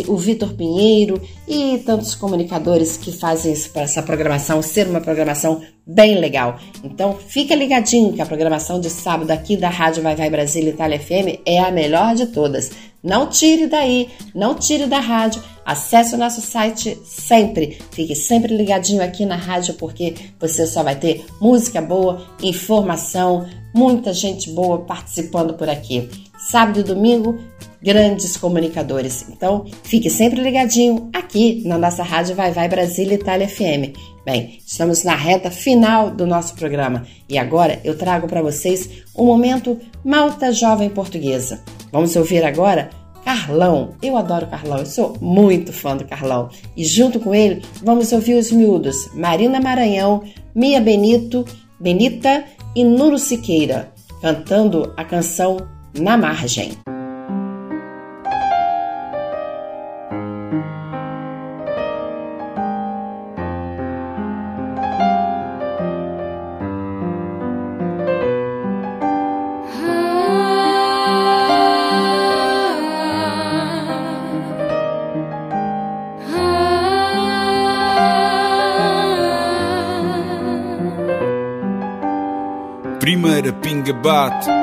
[0.07, 6.59] o Vitor Pinheiro e tantos comunicadores que fazem essa programação ser uma programação bem legal.
[6.85, 11.01] Então fica ligadinho que a programação de sábado aqui da Rádio Vai Vai Brasília Itália
[11.01, 12.71] FM é a melhor de todas.
[13.03, 15.43] Não tire daí, não tire da rádio.
[15.65, 17.79] Acesse o nosso site sempre.
[17.93, 24.13] Fique sempre ligadinho aqui na rádio porque você só vai ter música boa, informação, muita
[24.13, 26.09] gente boa participando por aqui.
[26.51, 27.39] Sábado e domingo,
[27.83, 29.27] grandes comunicadores.
[29.29, 33.97] Então, fique sempre ligadinho aqui na nossa rádio Vai Vai Brasília Itália FM.
[34.29, 39.23] Bem, estamos na reta final do nosso programa e agora eu trago para vocês o
[39.23, 41.63] um momento Malta Jovem Portuguesa.
[41.91, 42.91] Vamos ouvir agora
[43.25, 43.95] Carlão.
[44.03, 46.51] Eu adoro Carlão, eu sou muito fã do Carlão.
[46.77, 50.23] E junto com ele, vamos ouvir os miúdos Marina Maranhão,
[50.55, 51.47] Mia Benito,
[51.81, 52.45] Benita
[52.77, 53.91] e Nuno Siqueira,
[54.21, 55.57] cantando a canção
[55.99, 56.73] Na Margem.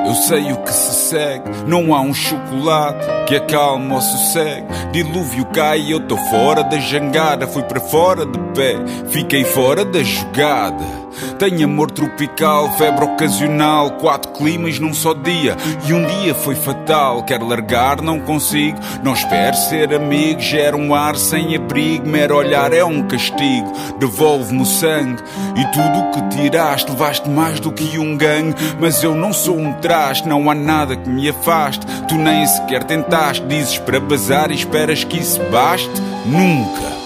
[0.06, 1.50] Eu sei o que se segue.
[1.66, 4.66] Não há um chocolate que acalma ou sossegue.
[4.92, 7.46] Dilúvio cai e eu tô fora da jangada.
[7.46, 8.76] Fui para fora de pé,
[9.08, 11.05] fiquei fora da jogada.
[11.38, 15.56] Tenho amor tropical, febre ocasional, quatro climas num só dia.
[15.86, 18.78] E um dia foi fatal, quero largar, não consigo.
[19.02, 22.08] Não espero ser amigo, gera um ar sem abrigo.
[22.08, 25.22] Mero olhar é um castigo, devolve-me o sangue.
[25.56, 28.54] E tudo o que tiraste, levaste mais do que um gangue.
[28.80, 31.86] Mas eu não sou um traste, não há nada que me afaste.
[32.08, 35.90] Tu nem sequer tentaste, dizes para bazar e esperas que isso baste?
[36.26, 36.96] Nunca.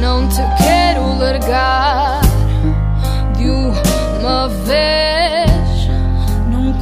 [0.00, 2.09] Não te quero largar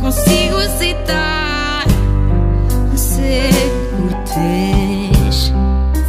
[0.08, 1.84] consigo aceitar
[2.96, 3.52] ser
[3.90, 5.52] cortês.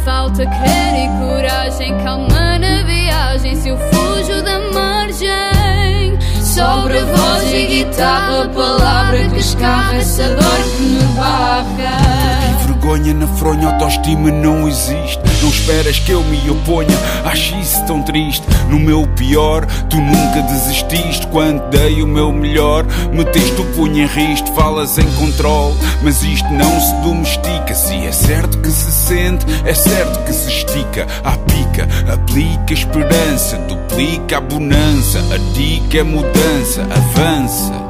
[0.06, 3.56] Falta querer e coragem, calma na viagem.
[3.56, 10.82] Se eu fujo da margem, sobra voz e guitarra, palavra que escarra essa dor que
[10.82, 12.20] me barra
[12.66, 15.29] vergonha na fronha, autoestima não existe.
[15.42, 18.46] Não esperas que eu me oponha, acho isso tão triste.
[18.68, 21.26] No meu pior, tu nunca desististe.
[21.28, 25.76] Quando dei o meu melhor, meteste o punho em risto, falas em controle.
[26.02, 27.74] Mas isto não se domestica.
[27.74, 31.06] Se é certo que se sente, é certo que se estica.
[31.24, 35.18] A pica, aplica esperança, duplica a bonança.
[35.32, 37.89] A dica é mudança, avança.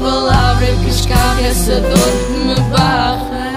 [0.00, 3.54] Palavra que escapa essa dor que me barra.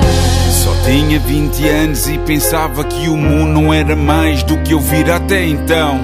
[0.52, 4.80] Só tinha 20 anos e pensava que o mundo não era mais do que eu
[4.80, 6.00] vira até então.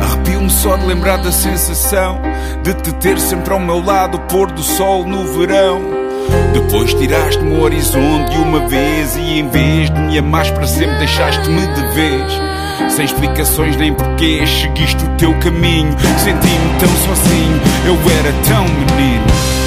[0.00, 2.20] Arrepio-me só de lembrar da sensação
[2.62, 5.80] de te ter sempre ao meu lado, pôr do sol no verão.
[6.52, 11.66] Depois tiraste-me o horizonte uma vez e em vez de me amares para sempre deixaste-me
[11.66, 12.32] de vez.
[12.92, 15.96] Sem explicações nem porquês, seguiste o teu caminho.
[16.18, 19.61] Senti-me tão sozinho, eu era tão menino.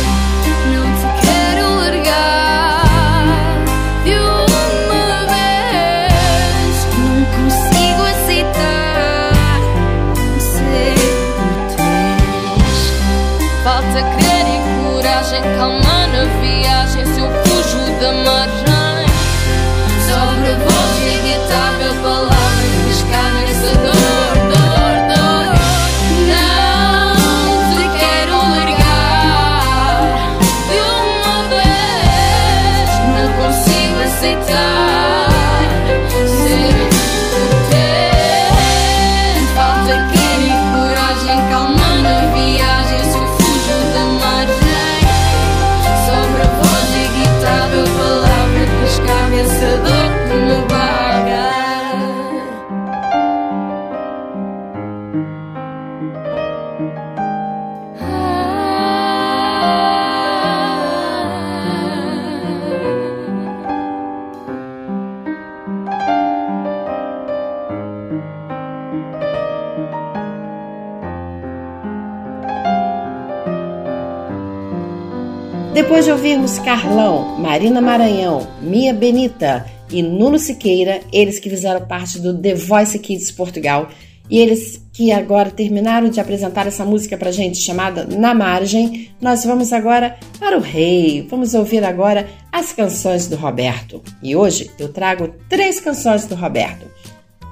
[75.85, 82.19] Depois de ouvirmos Carlão, Marina Maranhão, Mia Benita e Nuno Siqueira, eles que fizeram parte
[82.19, 83.89] do The Voice Kids Portugal,
[84.27, 89.45] e eles que agora terminaram de apresentar essa música pra gente chamada Na Margem, nós
[89.45, 91.21] vamos agora para o Rei.
[91.29, 94.01] Vamos ouvir agora as canções do Roberto.
[94.23, 96.87] E hoje eu trago três canções do Roberto.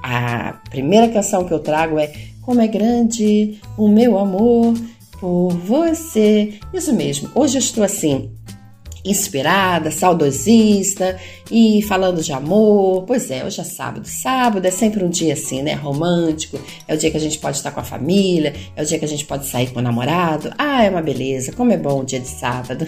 [0.02, 2.12] A primeira canção que eu trago é
[2.42, 4.74] Como é Grande o Meu Amor
[5.24, 6.52] por Você.
[6.70, 8.30] Isso mesmo, hoje eu estou assim,
[9.02, 11.16] inspirada, saudosista
[11.50, 13.04] e falando de amor.
[13.06, 14.06] Pois é, hoje é sábado.
[14.06, 15.72] Sábado é sempre um dia assim, né?
[15.72, 16.60] Romântico.
[16.86, 19.04] É o dia que a gente pode estar com a família, é o dia que
[19.06, 20.52] a gente pode sair com o namorado.
[20.58, 21.52] Ah, é uma beleza.
[21.52, 22.86] Como é bom o dia de sábado.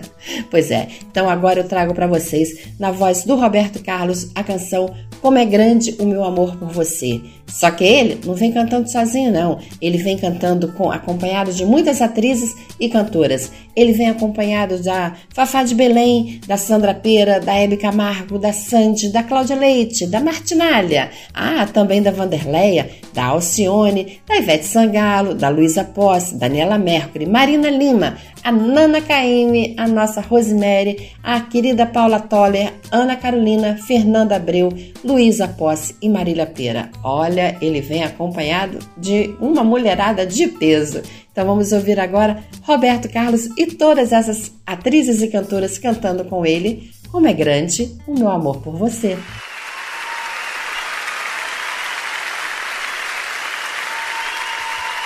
[0.50, 0.88] pois é.
[1.10, 5.46] Então agora eu trago para vocês, na voz do Roberto Carlos, a canção Como é
[5.46, 7.18] grande o meu amor por você.
[7.48, 9.58] Só que ele não vem cantando sozinho, não.
[9.80, 13.50] Ele vem cantando com acompanhado de muitas atrizes e cantoras.
[13.74, 19.08] Ele vem acompanhado da Fafá de Belém, da Sandra Pera, da Hebe Camargo, da Sandy,
[19.10, 25.48] da Cláudia Leite, da Martinalha, ah, também da Vanderleia, da Alcione, da Ivete Sangalo, da
[25.48, 32.20] Luísa Posse, Daniela Mercury, Marina Lima, a Nana Caymmi, a nossa Rosemary, a querida Paula
[32.20, 34.70] Toller, Ana Carolina, Fernanda Abreu,
[35.04, 36.90] Luísa Posse e Marília Pera.
[37.02, 41.02] Olha, ele vem acompanhado de uma mulherada de peso.
[41.30, 46.90] Então vamos ouvir agora Roberto Carlos e todas essas atrizes e cantoras cantando com ele
[47.10, 49.16] Como é grande o meu amor por você.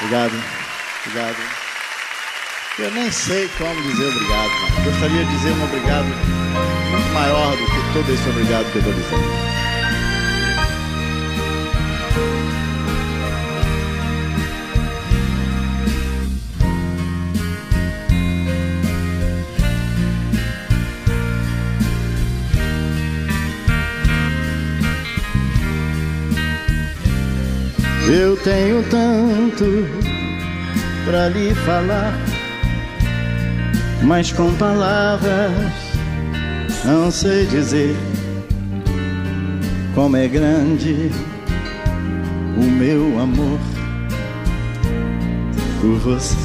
[0.00, 0.32] Obrigado,
[1.06, 1.36] obrigado.
[2.78, 6.06] Eu nem sei como dizer obrigado, mas gostaria de dizer um obrigado
[6.90, 9.51] muito maior do que todo esse obrigado que eu estou dizendo.
[28.08, 29.64] Eu tenho tanto
[31.04, 32.18] pra lhe falar,
[34.02, 35.52] mas com palavras
[36.84, 37.96] não sei dizer
[39.94, 41.10] como é grande
[42.56, 43.60] o meu amor
[45.80, 46.36] por você.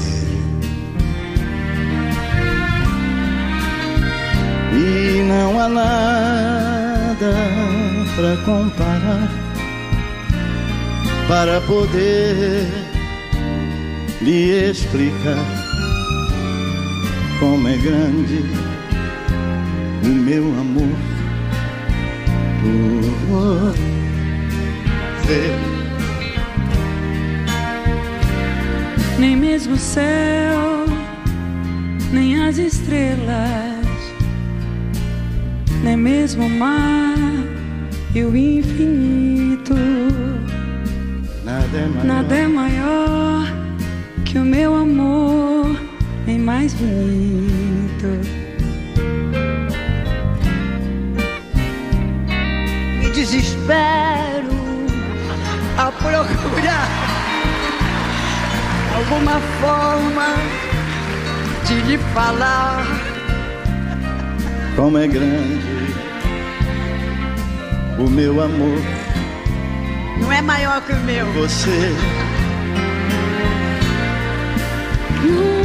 [4.74, 7.34] E não há nada
[8.16, 9.47] pra comparar
[11.28, 12.66] para poder
[14.22, 15.46] lhe explicar
[17.40, 18.46] como é grande
[20.04, 20.98] o meu amor
[22.62, 23.52] por
[25.20, 25.52] você.
[29.20, 30.86] Nem mesmo o céu,
[32.12, 33.86] nem as estrelas,
[35.84, 37.18] nem mesmo o mar
[38.16, 39.76] e o infinito.
[41.68, 43.48] Nada é maior, Nada é maior
[44.24, 45.78] que o meu amor,
[46.26, 48.08] nem mais bonito.
[53.00, 54.56] Me desespero
[55.78, 56.88] a procurar
[58.96, 60.36] alguma forma
[61.66, 62.86] de lhe falar.
[64.78, 65.60] como é grande
[68.00, 68.97] o meu amor
[70.28, 71.26] Não é maior que o meu.
[71.32, 71.96] você.
[75.24, 75.57] Nunca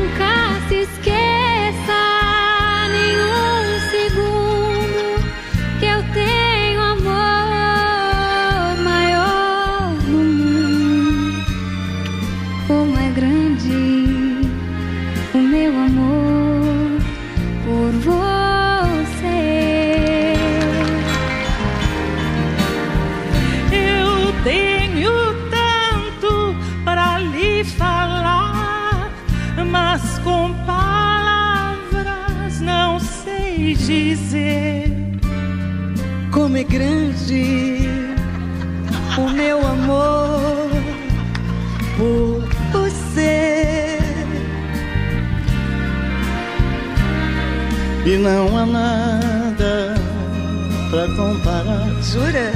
[51.16, 51.88] comparar.
[52.02, 52.52] Jura?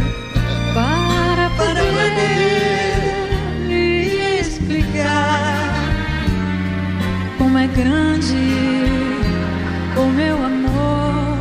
[0.75, 1.87] Para poder
[3.67, 5.73] lhe explicar
[7.39, 8.37] como é grande
[9.97, 11.39] o meu amor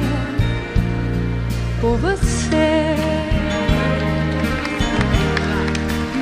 [1.81, 2.95] por você.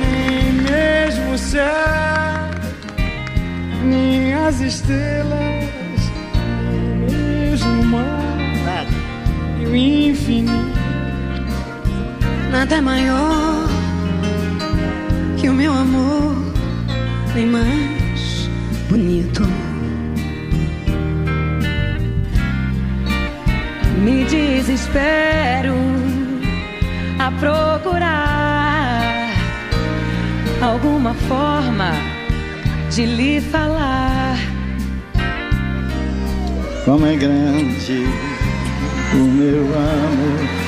[0.00, 1.64] Nem mesmo o céu,
[3.84, 5.70] nem as estrelas,
[6.68, 8.86] nem mesmo o mar
[9.60, 10.83] e o infinito.
[12.54, 13.66] Nada é maior
[15.36, 16.36] que o meu amor,
[17.34, 18.48] nem mais
[18.88, 19.42] bonito.
[24.04, 25.74] Me desespero
[27.18, 29.32] a procurar
[30.62, 31.90] alguma forma
[32.88, 34.38] de lhe falar.
[36.84, 38.04] Como é grande
[39.12, 40.63] o meu amor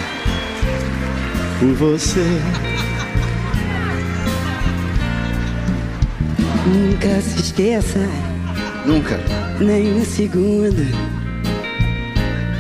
[1.59, 2.41] por você.
[6.67, 8.01] Nunca se esqueça,
[8.85, 9.19] Nunca.
[9.61, 10.85] nem um segundo,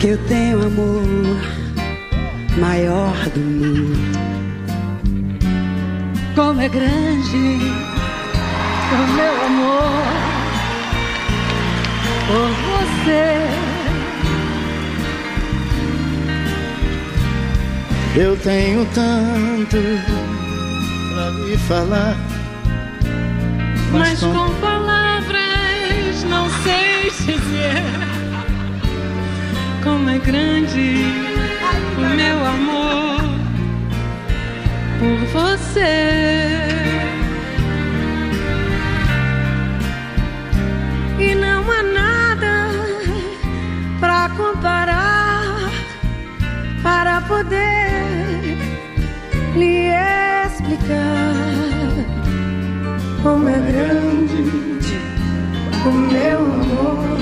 [0.01, 1.03] que eu tenho amor
[2.59, 3.99] maior do mundo.
[6.35, 7.59] Como é grande
[8.93, 10.07] o meu amor
[12.27, 13.66] por você.
[18.19, 19.77] Eu tenho tanto
[21.13, 22.17] pra lhe falar,
[23.93, 27.83] Mas com palavras não sei dizer
[29.85, 31.05] como é grande
[31.99, 33.21] o meu amor
[34.99, 36.63] por você.
[41.19, 42.69] E não há nada
[44.01, 45.71] pra comparar
[46.83, 47.86] para poder
[49.57, 49.89] lhe
[50.47, 51.35] explicar
[53.23, 54.43] como é grande
[55.85, 57.19] o meu amor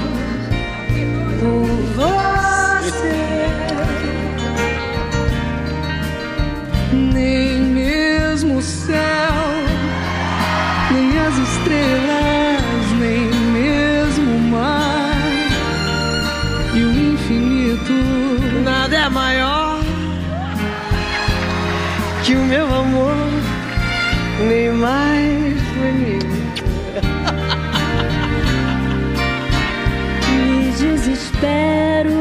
[1.41, 2.44] por você.
[22.55, 23.17] Meu amor
[24.47, 27.01] nem mais bonita.
[30.31, 32.15] Me desespero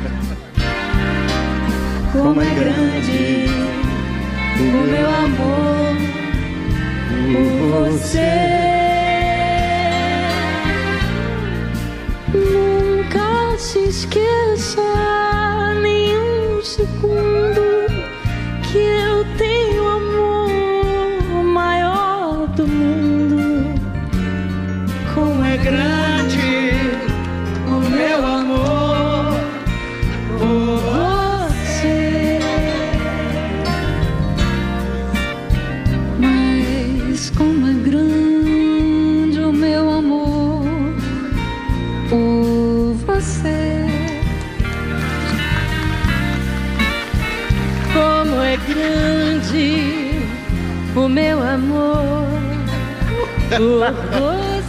[2.11, 3.51] Como é grande
[4.61, 4.63] o
[4.93, 5.97] meu amor
[7.33, 8.72] por você.
[13.73, 14.83] Se esqueça
[15.81, 17.87] nem um segundo
[18.71, 23.81] que eu tenho amor maior do mundo.
[25.15, 26.71] Como é grande
[27.67, 29.41] o meu amor
[30.29, 32.41] por você.
[36.19, 40.63] Mas como é grande o meu amor
[42.11, 43.62] por você.
[53.61, 54.62] Ooh, ooh.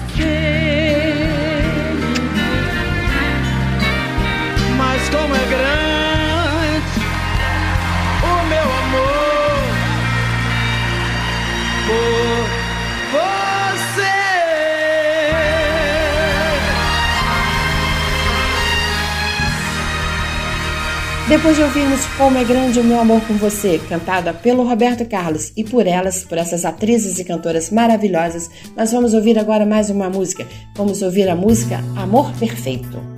[21.33, 25.51] Depois de ouvirmos Como é Grande o Meu Amor com Você, cantada pelo Roberto Carlos
[25.57, 30.11] e por elas, por essas atrizes e cantoras maravilhosas, nós vamos ouvir agora mais uma
[30.11, 30.45] música.
[30.77, 33.12] Vamos ouvir a música Amor Perfeito.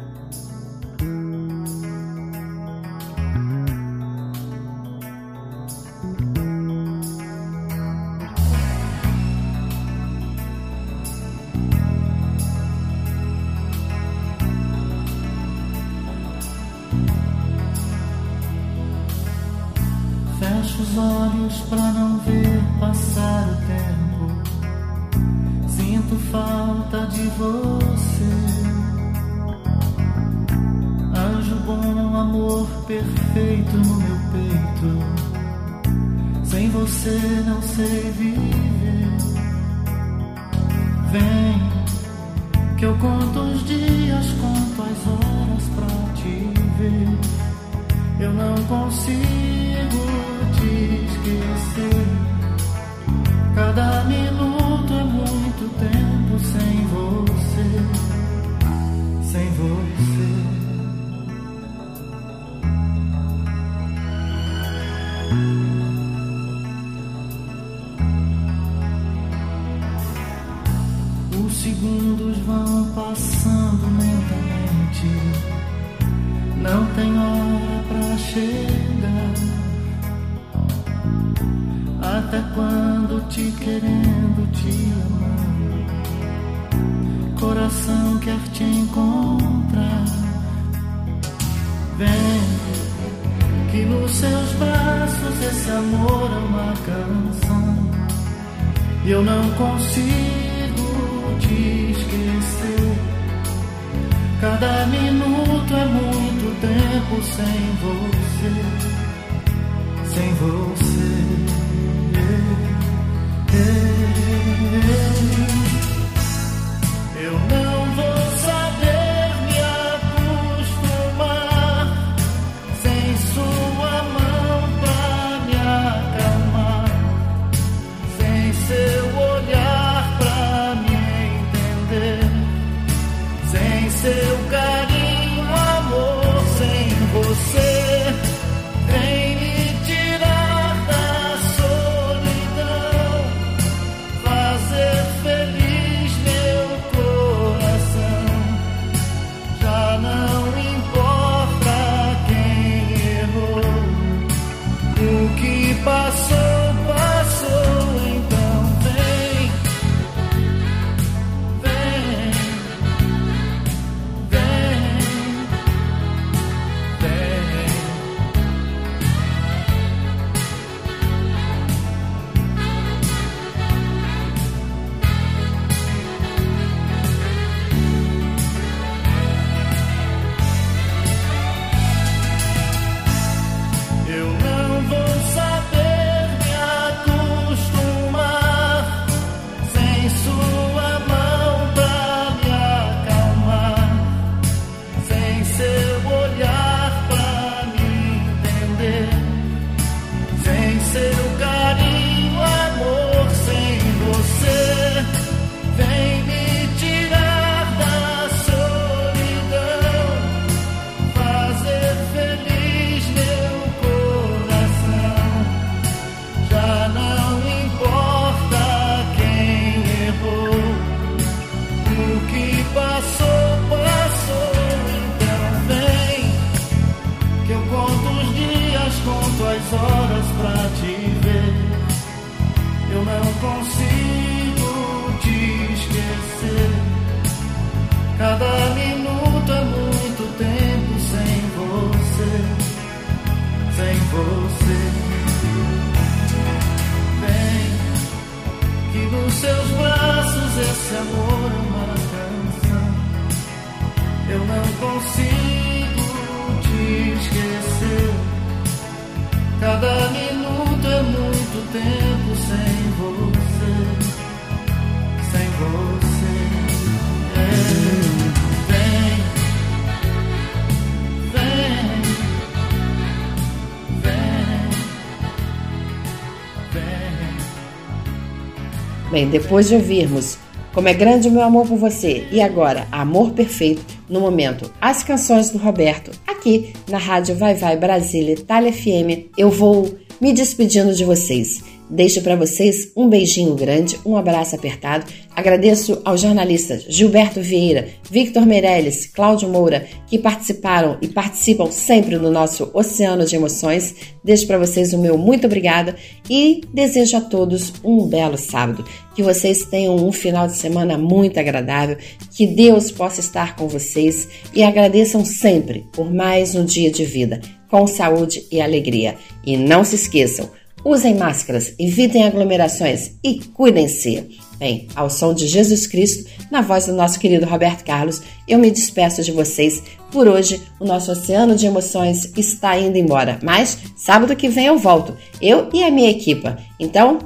[279.15, 280.37] Bem, depois de ouvirmos
[280.73, 285.05] Como é Grande o Meu Amor por Você e agora Amor Perfeito, no momento As
[285.05, 290.93] Canções do Roberto, aqui na Rádio Vai Vai Brasília Itália FM, eu vou me despedindo
[290.93, 291.63] de vocês.
[291.90, 295.06] Deixo para vocês um beijinho grande, um abraço apertado.
[295.36, 302.32] Agradeço aos jornalistas Gilberto Vieira, Victor Meirelles, Cláudio Moura, que participaram e participam sempre do
[302.32, 303.94] nosso Oceano de Emoções.
[304.24, 305.95] Deixo para vocês o meu muito obrigada
[306.28, 308.84] e desejo a todos um belo sábado.
[309.16, 311.98] Que vocês tenham um final de semana muito agradável,
[312.36, 317.41] que Deus possa estar com vocês e agradeçam sempre por mais um dia de vida,
[317.70, 319.16] com saúde e alegria.
[319.45, 320.49] E não se esqueçam,
[320.86, 324.30] Usem máscaras, evitem aglomerações e cuidem-se.
[324.60, 328.70] Bem, ao som de Jesus Cristo, na voz do nosso querido Roberto Carlos, eu me
[328.70, 329.82] despeço de vocês.
[330.12, 334.78] Por hoje, o nosso oceano de emoções está indo embora, mas sábado que vem eu
[334.78, 336.56] volto, eu e a minha equipa.
[336.80, 337.18] Então,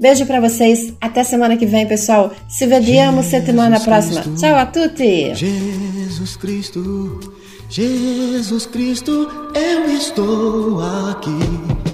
[0.00, 2.32] beijo para vocês, até semana que vem, pessoal.
[2.48, 4.22] Se vediamo settimana próxima.
[4.34, 5.34] Tchau a tutti!
[5.34, 7.34] Jesus Cristo,
[7.68, 11.93] Jesus Cristo, eu estou aqui.